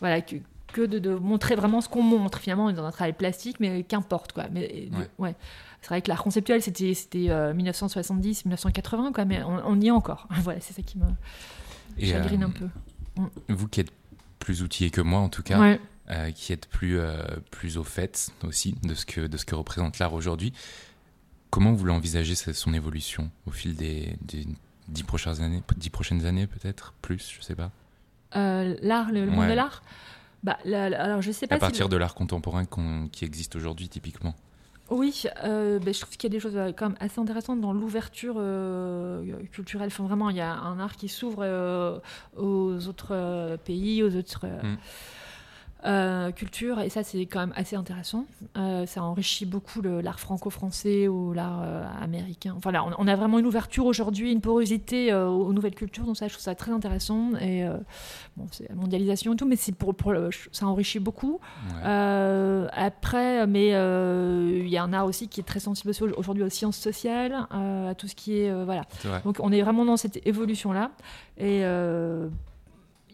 voilà 0.00 0.20
que, 0.20 0.36
que 0.72 0.80
de, 0.82 0.98
de 0.98 1.14
montrer 1.14 1.54
vraiment 1.54 1.80
ce 1.80 1.88
qu'on 1.88 2.02
montre 2.02 2.38
finalement 2.38 2.66
on 2.66 2.70
est 2.70 2.74
dans 2.74 2.84
un 2.84 2.90
travail 2.92 3.12
plastique 3.12 3.58
mais 3.60 3.82
qu'importe 3.84 4.32
quoi 4.32 4.44
mais 4.50 4.88
du- 4.90 4.96
Ouais. 4.98 5.08
ouais, 5.18 5.34
c'est 5.80 5.88
vrai 5.88 6.02
que 6.02 6.08
l'art 6.08 6.22
conceptuel 6.22 6.62
c'était 6.62 6.94
c'était 6.94 7.26
euh, 7.30 7.52
1970 7.54 8.44
1980 8.46 9.12
quoi 9.12 9.24
mais 9.24 9.42
on, 9.42 9.60
on 9.66 9.80
y 9.80 9.88
est 9.88 9.90
encore 9.90 10.26
voilà 10.42 10.60
c'est 10.60 10.72
ça 10.74 10.82
qui 10.82 10.98
me 10.98 11.04
chagrine 12.04 12.42
euh, 12.44 12.46
un 12.46 12.50
peu 12.50 12.68
Vous 13.48 13.68
qui 13.68 13.80
êtes 13.80 13.92
plus 14.38 14.62
outillé 14.62 14.90
que 14.90 15.00
moi, 15.00 15.20
en 15.20 15.28
tout 15.28 15.44
cas, 15.44 15.60
ouais. 15.60 15.80
euh, 16.10 16.32
qui 16.32 16.52
êtes 16.52 16.66
plus, 16.66 16.98
euh, 16.98 17.22
plus 17.52 17.78
au 17.78 17.84
fait 17.84 18.32
aussi 18.42 18.74
de 18.82 18.92
ce 18.94 19.06
que, 19.06 19.20
de 19.28 19.36
ce 19.36 19.44
que 19.44 19.54
représente 19.54 20.00
l'art 20.00 20.14
aujourd'hui, 20.14 20.52
comment 21.50 21.72
vous 21.74 21.84
l'envisagez 21.84 22.34
son 22.34 22.74
évolution 22.74 23.30
au 23.46 23.52
fil 23.52 23.76
des, 23.76 24.16
dix 24.88 25.04
prochaines 25.04 25.40
années, 25.42 25.62
dix 25.76 25.90
prochaines 25.90 26.26
années 26.26 26.48
peut-être 26.48 26.92
plus, 27.02 27.32
je 27.38 27.40
sais 27.44 27.54
pas? 27.54 27.70
l'art, 28.34 29.12
le, 29.12 29.26
monde 29.26 29.48
de 29.48 29.52
l'art? 29.52 29.82
Bah, 30.42 30.58
alors 30.64 31.22
je 31.22 31.30
sais 31.30 31.46
pas. 31.46 31.56
À 31.56 31.58
partir 31.58 31.88
de 31.88 31.96
l'art 31.96 32.14
contemporain 32.14 32.64
qui 33.12 33.24
existe 33.24 33.56
aujourd'hui 33.56 33.88
typiquement. 33.88 34.34
Oui, 34.90 35.24
euh, 35.42 35.78
ben, 35.78 35.94
je 35.94 36.00
trouve 36.00 36.16
qu'il 36.16 36.30
y 36.30 36.32
a 36.32 36.36
des 36.36 36.40
choses 36.40 36.56
euh, 36.56 36.72
quand 36.76 36.90
même 36.90 36.98
assez 37.00 37.18
intéressantes 37.18 37.60
dans 37.60 37.72
l'ouverture 37.72 38.34
euh, 38.36 39.42
culturelle. 39.50 39.86
Enfin, 39.86 40.04
vraiment, 40.04 40.28
il 40.28 40.36
y 40.36 40.40
a 40.40 40.52
un 40.52 40.78
art 40.78 40.96
qui 40.96 41.08
s'ouvre 41.08 42.02
aux 42.36 42.88
autres 42.88 43.56
pays, 43.64 44.02
aux 44.02 44.14
autres. 44.14 44.46
Mm. 44.46 44.76
Euh, 45.84 46.30
culture, 46.30 46.78
et 46.78 46.90
ça 46.90 47.02
c'est 47.02 47.26
quand 47.26 47.40
même 47.40 47.52
assez 47.56 47.74
intéressant. 47.74 48.26
Euh, 48.56 48.86
ça 48.86 49.02
enrichit 49.02 49.46
beaucoup 49.46 49.82
l'art 49.82 50.20
franco-français 50.20 51.08
ou 51.08 51.32
l'art 51.32 51.60
euh, 51.64 51.84
américain. 52.14 52.54
Enfin 52.56 52.72
là, 52.72 52.84
on, 52.98 53.06
a 53.06 53.16
vraiment 53.16 53.38
une 53.38 53.46
ouverture 53.46 53.86
aujourd'hui, 53.86 54.32
une 54.32 54.40
porosité 54.40 55.12
aux 55.14 55.52
nouvelles 55.52 55.74
cultures, 55.74 56.04
donc 56.04 56.16
ça 56.16 56.28
je 56.28 56.32
trouve 56.32 56.42
ça 56.42 56.54
très 56.54 56.72
intéressant. 56.72 57.34
Et 57.40 57.64
bon, 58.36 58.46
c'est 58.50 58.68
la 58.68 58.74
mondialisation 58.74 59.32
et 59.32 59.36
tout, 59.36 59.46
mais 59.46 59.56
c'est 59.56 59.74
pour, 59.74 59.94
pour 59.94 60.14
ça 60.52 60.66
enrichit 60.66 60.98
beaucoup. 60.98 61.40
après, 61.82 63.46
mais 63.46 63.68
il 63.68 64.68
y 64.68 64.76
a 64.76 64.82
un 64.82 64.92
art 64.92 65.06
aussi 65.06 65.28
qui 65.28 65.40
est 65.40 65.44
très 65.44 65.60
sensible 65.60 65.92
aujourd'hui 66.16 66.42
aux 66.42 66.48
sciences 66.48 66.76
sociales, 66.76 67.46
à 67.50 67.94
tout 67.96 68.08
ce 68.08 68.14
qui 68.14 68.38
est 68.40 68.64
voilà. 68.64 68.82
Donc 69.24 69.38
on 69.40 69.52
est 69.52 69.62
vraiment 69.62 69.84
dans 69.84 69.96
cette 69.96 70.26
évolution 70.26 70.72
là, 70.72 70.90
et 71.38 71.62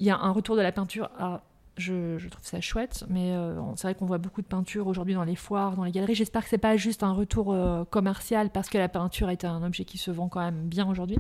il 0.01 0.07
y 0.07 0.11
a 0.11 0.19
un 0.19 0.31
retour 0.31 0.57
de 0.57 0.63
la 0.63 0.73
peinture 0.73 1.11
à 1.19 1.43
je, 1.81 2.29
trouve 2.29 2.45
ça 2.45 2.61
chouette, 2.61 3.05
mais 3.09 3.33
euh, 3.33 3.61
c'est 3.77 3.89
vrai 3.89 3.95
qu'on 3.95 4.07
voit 4.07 4.19
beaucoup 4.19 4.43
de 4.43 4.47
peintures 4.47 4.87
aujourd'hui 4.87 5.15
dans 5.15 5.25
les 5.25 5.37
foires, 5.37 5.77
dans 5.77 5.85
les 5.85 5.93
galeries. 5.93 6.15
J'espère 6.15 6.43
que 6.43 6.49
c'est 6.49 6.59
pas 6.59 6.77
juste 6.77 7.03
un 7.03 7.13
retour 7.13 7.53
euh, 7.53 7.85
commercial 7.85 8.51
parce 8.51 8.69
que 8.69 8.79
la 8.79 8.89
peinture 8.89 9.31
est 9.31 9.45
un 9.45 9.63
objet 9.63 9.85
qui 9.85 9.99
se 9.99 10.11
vend 10.11 10.29
quand 10.29 10.41
même 10.41 10.69
bien 10.69 10.89
aujourd'hui. 10.89 11.19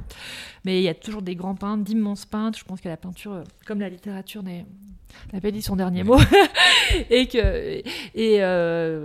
Mais 0.64 0.80
il 0.80 0.82
y 0.82 0.88
a 0.88 0.94
toujours 0.94 1.22
des 1.22 1.34
grands 1.34 1.54
peintres, 1.54 1.84
d'immenses 1.84 2.26
peintres. 2.26 2.58
Je 2.58 2.64
pense 2.64 2.80
que 2.80 2.88
la 2.88 2.96
peinture, 2.96 3.32
euh, 3.32 3.44
comme 3.66 3.80
la 3.80 3.88
littérature, 3.88 4.42
n'a 4.42 5.40
pas 5.40 5.50
dit 5.50 5.62
son 5.62 5.76
dernier 5.76 6.04
mot. 6.04 6.18
et 7.10 7.26
que 7.26 7.82
et 8.14 8.38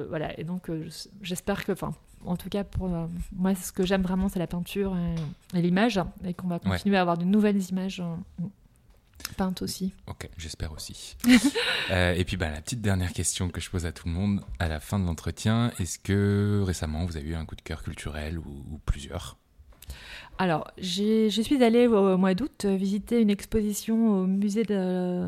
voilà. 0.09 0.37
Et 0.39 0.43
donc 0.43 0.69
j'espère 1.21 1.65
que, 1.65 1.71
enfin, 1.71 1.93
en 2.25 2.37
tout 2.37 2.49
cas 2.49 2.63
pour 2.63 2.89
moi, 3.33 3.55
ce 3.55 3.71
que 3.71 3.85
j'aime 3.85 4.01
vraiment, 4.01 4.29
c'est 4.29 4.39
la 4.39 4.47
peinture 4.47 4.95
et, 5.55 5.61
l'image, 5.61 5.99
et 6.25 6.33
qu'on 6.33 6.47
va 6.47 6.59
continuer 6.59 6.97
à 6.97 7.01
avoir 7.01 7.17
de 7.17 7.25
nouvelles 7.25 7.61
images 7.69 8.01
peinte 9.37 9.61
aussi. 9.61 9.93
Ok, 10.07 10.29
j'espère 10.37 10.71
aussi. 10.71 11.15
Euh, 11.91 12.13
et 12.13 12.23
puis 12.23 12.37
bah, 12.37 12.49
la 12.49 12.61
petite 12.61 12.81
dernière 12.81 13.11
question 13.11 13.49
que 13.49 13.59
je 13.59 13.69
pose 13.69 13.85
à 13.85 13.91
tout 13.91 14.07
le 14.07 14.13
monde 14.13 14.39
à 14.57 14.69
la 14.69 14.79
fin 14.79 14.99
de 14.99 15.05
l'entretien, 15.05 15.73
est-ce 15.79 15.99
que 15.99 16.63
récemment 16.65 17.05
vous 17.05 17.17
avez 17.17 17.31
eu 17.31 17.35
un 17.35 17.45
coup 17.45 17.57
de 17.57 17.61
cœur 17.61 17.83
culturel 17.83 18.39
ou, 18.39 18.79
plusieurs? 18.85 19.37
Alors, 20.37 20.71
je 20.77 21.27
suis 21.29 21.61
allée 21.61 21.87
au, 21.87 22.17
mois 22.17 22.35
d'août 22.35 22.65
visiter 22.65 23.19
une 23.19 23.29
exposition 23.29 24.21
au 24.21 24.27
musée 24.27 24.63
de, 24.63 25.27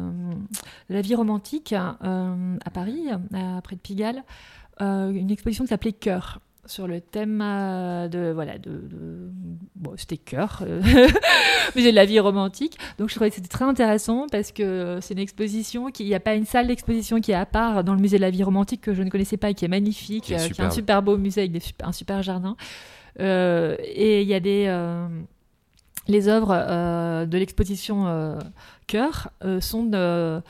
la 0.88 1.02
vie 1.02 1.14
romantique 1.14 1.74
euh, 1.74 2.58
à 2.64 2.70
Paris, 2.70 3.04
près 3.62 3.76
de 3.76 3.82
Pigalle, 3.82 4.24
euh, 4.82 5.10
une 5.12 5.32
exposition 5.32 5.64
qui 5.64 5.70
s'appelait 5.70 5.94
Cœur 5.94 6.40
sur 6.66 6.88
le 6.88 7.02
thème 7.02 7.42
euh, 7.44 8.08
de 8.08 8.32
voilà 8.34 8.58
de, 8.58 8.82
bon, 9.76 9.94
c'était 9.98 10.18
cœur 10.18 10.64
euh, 10.66 10.82
musée 11.76 11.92
de 11.92 11.96
la 11.96 12.06
vie 12.06 12.20
romantique. 12.20 12.78
Donc 12.98 13.10
je 13.10 13.16
trouvais 13.16 13.30
que 13.30 13.36
c'était 13.36 13.50
très 13.50 13.66
intéressant 13.66 14.28
parce 14.32 14.52
que 14.52 15.00
c'est 15.02 15.14
une 15.14 15.20
exposition 15.20 15.92
qui 15.92 16.04
il 16.04 16.08
n'y 16.08 16.16
a 16.16 16.20
pas 16.20 16.36
une 16.36 16.46
salle 16.46 16.68
d'exposition 16.68 17.22
qui 17.22 17.32
est 17.32 17.36
à 17.36 17.46
part 17.46 17.84
dans 17.84 17.94
le 17.94 18.02
musée 18.02 18.18
de 18.18 18.22
la 18.22 18.30
vie 18.30 18.44
romantique 18.44 18.82
que 18.82 18.94
je 18.94 19.04
ne 19.04 19.10
connaissais 19.10 19.38
pas 19.38 19.50
et 19.50 19.54
qui 19.54 19.66
est 19.66 19.70
magnifique 19.70 20.26
qui, 20.26 20.34
est, 20.34 20.60
euh, 20.60 20.66
un 20.66 20.72
super 20.72 21.02
beau 21.02 21.18
musée 21.18 21.42
avec 21.42 21.76
un 21.84 21.92
super 21.92 22.24
jardin. 22.24 22.56
Et 23.20 24.22
il 24.22 24.28
y 24.28 24.34
a 24.34 24.40
des 24.40 25.08
les 26.08 26.28
œuvres 26.28 27.26
de 27.26 27.38
l'exposition 27.38 28.38
cœur 28.88 29.30
sont 29.62 29.84
de 29.84 30.42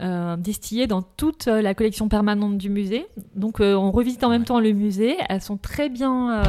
euh, 0.00 0.36
distillées 0.36 0.86
dans 0.86 1.02
toute 1.02 1.46
euh, 1.48 1.60
la 1.60 1.74
collection 1.74 2.08
permanente 2.08 2.56
du 2.56 2.70
musée. 2.70 3.06
Donc 3.34 3.60
euh, 3.60 3.74
on 3.74 3.90
revisite 3.90 4.24
en 4.24 4.30
même 4.30 4.44
temps 4.44 4.58
le 4.58 4.72
musée. 4.72 5.16
Elles 5.28 5.42
sont 5.42 5.58
très 5.58 5.88
bien 5.88 6.42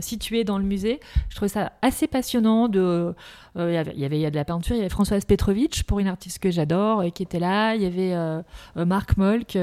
situées 0.00 0.44
dans 0.44 0.58
le 0.58 0.64
musée. 0.64 1.00
Je 1.28 1.36
trouvais 1.36 1.48
ça 1.48 1.72
assez 1.82 2.06
passionnant. 2.06 2.68
De, 2.68 3.14
il 3.56 3.72
y 3.72 3.76
avait, 3.76 3.92
il 3.94 4.20
y 4.20 4.26
a 4.26 4.30
de 4.30 4.36
la 4.36 4.44
peinture. 4.44 4.74
Il 4.74 4.78
y 4.78 4.80
avait 4.80 4.88
Françoise 4.88 5.24
Petrovitch 5.24 5.82
pour 5.82 6.00
une 6.00 6.08
artiste 6.08 6.38
que 6.38 6.50
j'adore 6.50 7.04
qui 7.12 7.22
était 7.22 7.38
là. 7.38 7.74
Il 7.74 7.82
y 7.82 7.86
avait 7.86 8.42
Marc 8.76 9.16
Molk 9.16 9.58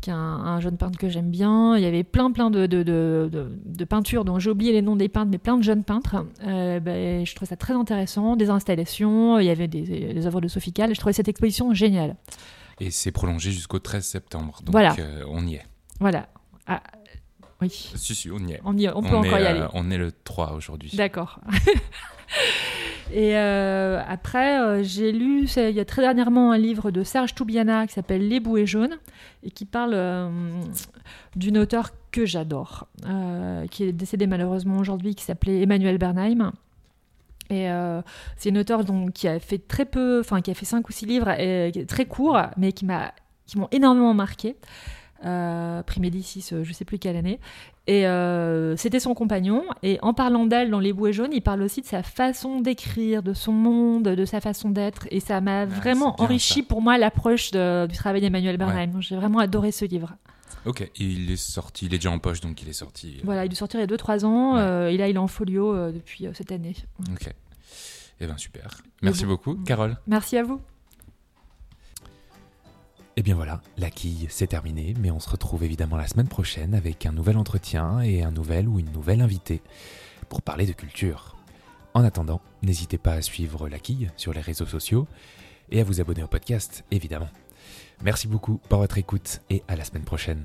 qui 0.00 0.10
est 0.10 0.14
un, 0.14 0.60
jeune 0.60 0.76
peintre 0.76 0.98
que 0.98 1.08
j'aime 1.08 1.30
bien. 1.30 1.76
Il 1.76 1.82
y 1.82 1.86
avait 1.86 2.04
plein, 2.04 2.32
plein 2.32 2.50
de, 2.50 2.66
de, 2.66 2.82
de, 2.82 3.28
de 3.30 3.84
peintures 3.84 4.24
dont 4.24 4.38
j'ai 4.38 4.50
oublié 4.50 4.72
les 4.72 4.82
noms 4.82 4.96
des 4.96 5.08
peintres, 5.08 5.30
mais 5.30 5.38
plein 5.38 5.58
de 5.58 5.62
jeunes 5.62 5.84
peintres. 5.84 6.24
Euh, 6.46 6.80
ben, 6.80 7.24
je 7.26 7.34
trouvais 7.34 7.48
ça 7.48 7.56
très 7.56 7.74
intéressant. 7.74 8.36
Des 8.36 8.50
installations, 8.50 9.38
il 9.38 9.46
y 9.46 9.50
avait 9.50 9.68
des, 9.68 10.14
des 10.14 10.26
œuvres 10.26 10.40
de 10.40 10.48
Sophie 10.48 10.72
Calle. 10.72 10.94
Je 10.94 11.00
trouvais 11.00 11.12
cette 11.12 11.28
exposition 11.28 11.74
géniale. 11.74 12.16
Et 12.80 12.90
c'est 12.90 13.12
prolongé 13.12 13.52
jusqu'au 13.52 13.78
13 13.78 14.04
septembre. 14.04 14.60
Donc 14.64 14.72
voilà. 14.72 14.96
Euh, 14.98 15.24
on 15.28 15.46
y 15.46 15.56
est. 15.56 15.66
Voilà. 16.00 16.28
Ah, 16.66 16.82
oui. 17.60 17.68
Si, 17.94 18.14
si, 18.14 18.30
on 18.30 18.38
y 18.38 18.52
est. 18.52 18.60
On, 18.64 18.76
y, 18.76 18.88
on 18.88 19.02
peut 19.02 19.14
encore 19.14 19.38
y 19.38 19.44
aller. 19.46 19.66
on 19.74 19.90
est 19.90 19.98
le 19.98 20.12
3 20.12 20.52
aujourd'hui. 20.54 20.90
D'accord. 20.94 21.40
Et 23.12 23.36
euh, 23.36 24.00
après, 24.06 24.60
euh, 24.60 24.82
j'ai 24.84 25.10
lu 25.10 25.48
il 25.56 25.70
y 25.70 25.80
a 25.80 25.84
très 25.84 26.02
dernièrement 26.02 26.52
un 26.52 26.58
livre 26.58 26.90
de 26.90 27.02
Serge 27.02 27.34
Toubiana 27.34 27.86
qui 27.86 27.94
s'appelle 27.94 28.28
Les 28.28 28.38
bouées 28.38 28.66
jaunes 28.66 28.98
et 29.42 29.50
qui 29.50 29.64
parle 29.64 29.94
euh, 29.94 30.28
d'une 31.34 31.58
auteure 31.58 31.90
que 32.12 32.24
j'adore, 32.24 32.88
qui 33.70 33.84
est 33.84 33.92
décédée 33.92 34.26
malheureusement 34.26 34.78
aujourd'hui, 34.78 35.14
qui 35.14 35.24
s'appelait 35.24 35.62
Emmanuel 35.62 35.98
Bernheim. 35.98 36.52
Et 37.50 37.68
c'est 38.36 38.48
une 38.48 38.58
auteure 38.58 38.82
qui 39.14 39.28
a 39.28 39.38
fait 39.38 39.58
très 39.58 39.84
peu, 39.84 40.18
enfin 40.18 40.40
qui 40.40 40.50
a 40.50 40.54
fait 40.54 40.66
cinq 40.66 40.88
ou 40.88 40.92
six 40.92 41.06
livres, 41.06 41.32
très 41.86 42.06
courts, 42.06 42.40
mais 42.56 42.72
qui 42.72 42.84
m'ont 42.84 43.68
énormément 43.70 44.12
marqué 44.12 44.56
euh, 45.24 45.82
Primédicis, 45.82 46.46
euh, 46.52 46.64
je 46.64 46.72
sais 46.72 46.84
plus 46.84 46.98
quelle 46.98 47.16
année. 47.16 47.40
Et 47.86 48.06
euh, 48.06 48.76
c'était 48.76 49.00
son 49.00 49.14
compagnon. 49.14 49.64
Et 49.82 49.98
en 50.02 50.14
parlant 50.14 50.46
d'elle 50.46 50.70
dans 50.70 50.80
Les 50.80 50.92
Bouées 50.92 51.12
jaunes, 51.12 51.32
il 51.32 51.42
parle 51.42 51.62
aussi 51.62 51.82
de 51.82 51.86
sa 51.86 52.02
façon 52.02 52.60
d'écrire, 52.60 53.22
de 53.22 53.34
son 53.34 53.52
monde, 53.52 54.04
de 54.04 54.24
sa 54.24 54.40
façon 54.40 54.70
d'être. 54.70 55.06
Et 55.10 55.20
ça 55.20 55.40
m'a 55.40 55.66
vraiment 55.66 56.20
enrichi 56.20 56.62
pour 56.62 56.82
moi 56.82 56.98
l'approche 56.98 57.50
du 57.50 57.96
travail 57.96 58.20
d'Emmanuel 58.20 58.56
Bernheim. 58.56 59.00
J'ai 59.00 59.16
vraiment 59.16 59.38
adoré 59.38 59.72
ce 59.72 59.84
livre. 59.84 60.14
Ok, 60.66 60.90
il 60.96 61.30
est 61.30 61.36
sorti, 61.36 61.86
il 61.86 61.94
est 61.94 61.98
déjà 61.98 62.10
en 62.10 62.18
poche, 62.18 62.42
donc 62.42 62.60
il 62.60 62.68
est 62.68 62.74
sorti. 62.74 63.16
Euh. 63.16 63.22
Voilà, 63.24 63.46
il 63.46 63.52
est 63.52 63.54
sorti 63.54 63.78
il 63.78 63.80
y 63.80 63.82
a 63.82 63.86
2-3 63.86 64.26
ans. 64.26 64.58
et 64.88 64.96
là, 64.96 65.08
il 65.08 65.16
est 65.16 65.18
en 65.18 65.26
folio 65.26 65.90
depuis 65.90 66.26
cette 66.34 66.52
année. 66.52 66.76
Ok. 67.12 67.32
Eh 68.20 68.26
bien, 68.26 68.36
super. 68.36 68.82
Merci 69.00 69.24
beaucoup, 69.24 69.54
Carole. 69.54 69.96
Merci 70.06 70.36
à 70.36 70.42
vous. 70.42 70.60
Et 73.16 73.20
eh 73.20 73.22
bien 73.22 73.34
voilà, 73.34 73.60
la 73.76 73.90
quille, 73.90 74.28
c'est 74.30 74.46
terminé, 74.46 74.94
mais 74.98 75.10
on 75.10 75.18
se 75.18 75.28
retrouve 75.28 75.64
évidemment 75.64 75.96
la 75.96 76.06
semaine 76.06 76.28
prochaine 76.28 76.74
avec 76.74 77.04
un 77.06 77.12
nouvel 77.12 77.36
entretien 77.36 78.00
et 78.00 78.22
un 78.22 78.30
nouvel 78.30 78.68
ou 78.68 78.78
une 78.78 78.92
nouvelle 78.92 79.20
invitée 79.20 79.62
pour 80.28 80.42
parler 80.42 80.64
de 80.64 80.72
culture. 80.72 81.36
En 81.92 82.04
attendant, 82.04 82.40
n'hésitez 82.62 82.98
pas 82.98 83.14
à 83.14 83.22
suivre 83.22 83.68
la 83.68 83.80
quille 83.80 84.10
sur 84.16 84.32
les 84.32 84.40
réseaux 84.40 84.64
sociaux 84.64 85.08
et 85.70 85.80
à 85.80 85.84
vous 85.84 86.00
abonner 86.00 86.22
au 86.22 86.28
podcast, 86.28 86.84
évidemment. 86.92 87.28
Merci 88.02 88.28
beaucoup 88.28 88.60
pour 88.68 88.78
votre 88.78 88.96
écoute 88.96 89.40
et 89.50 89.64
à 89.66 89.76
la 89.76 89.84
semaine 89.84 90.04
prochaine. 90.04 90.44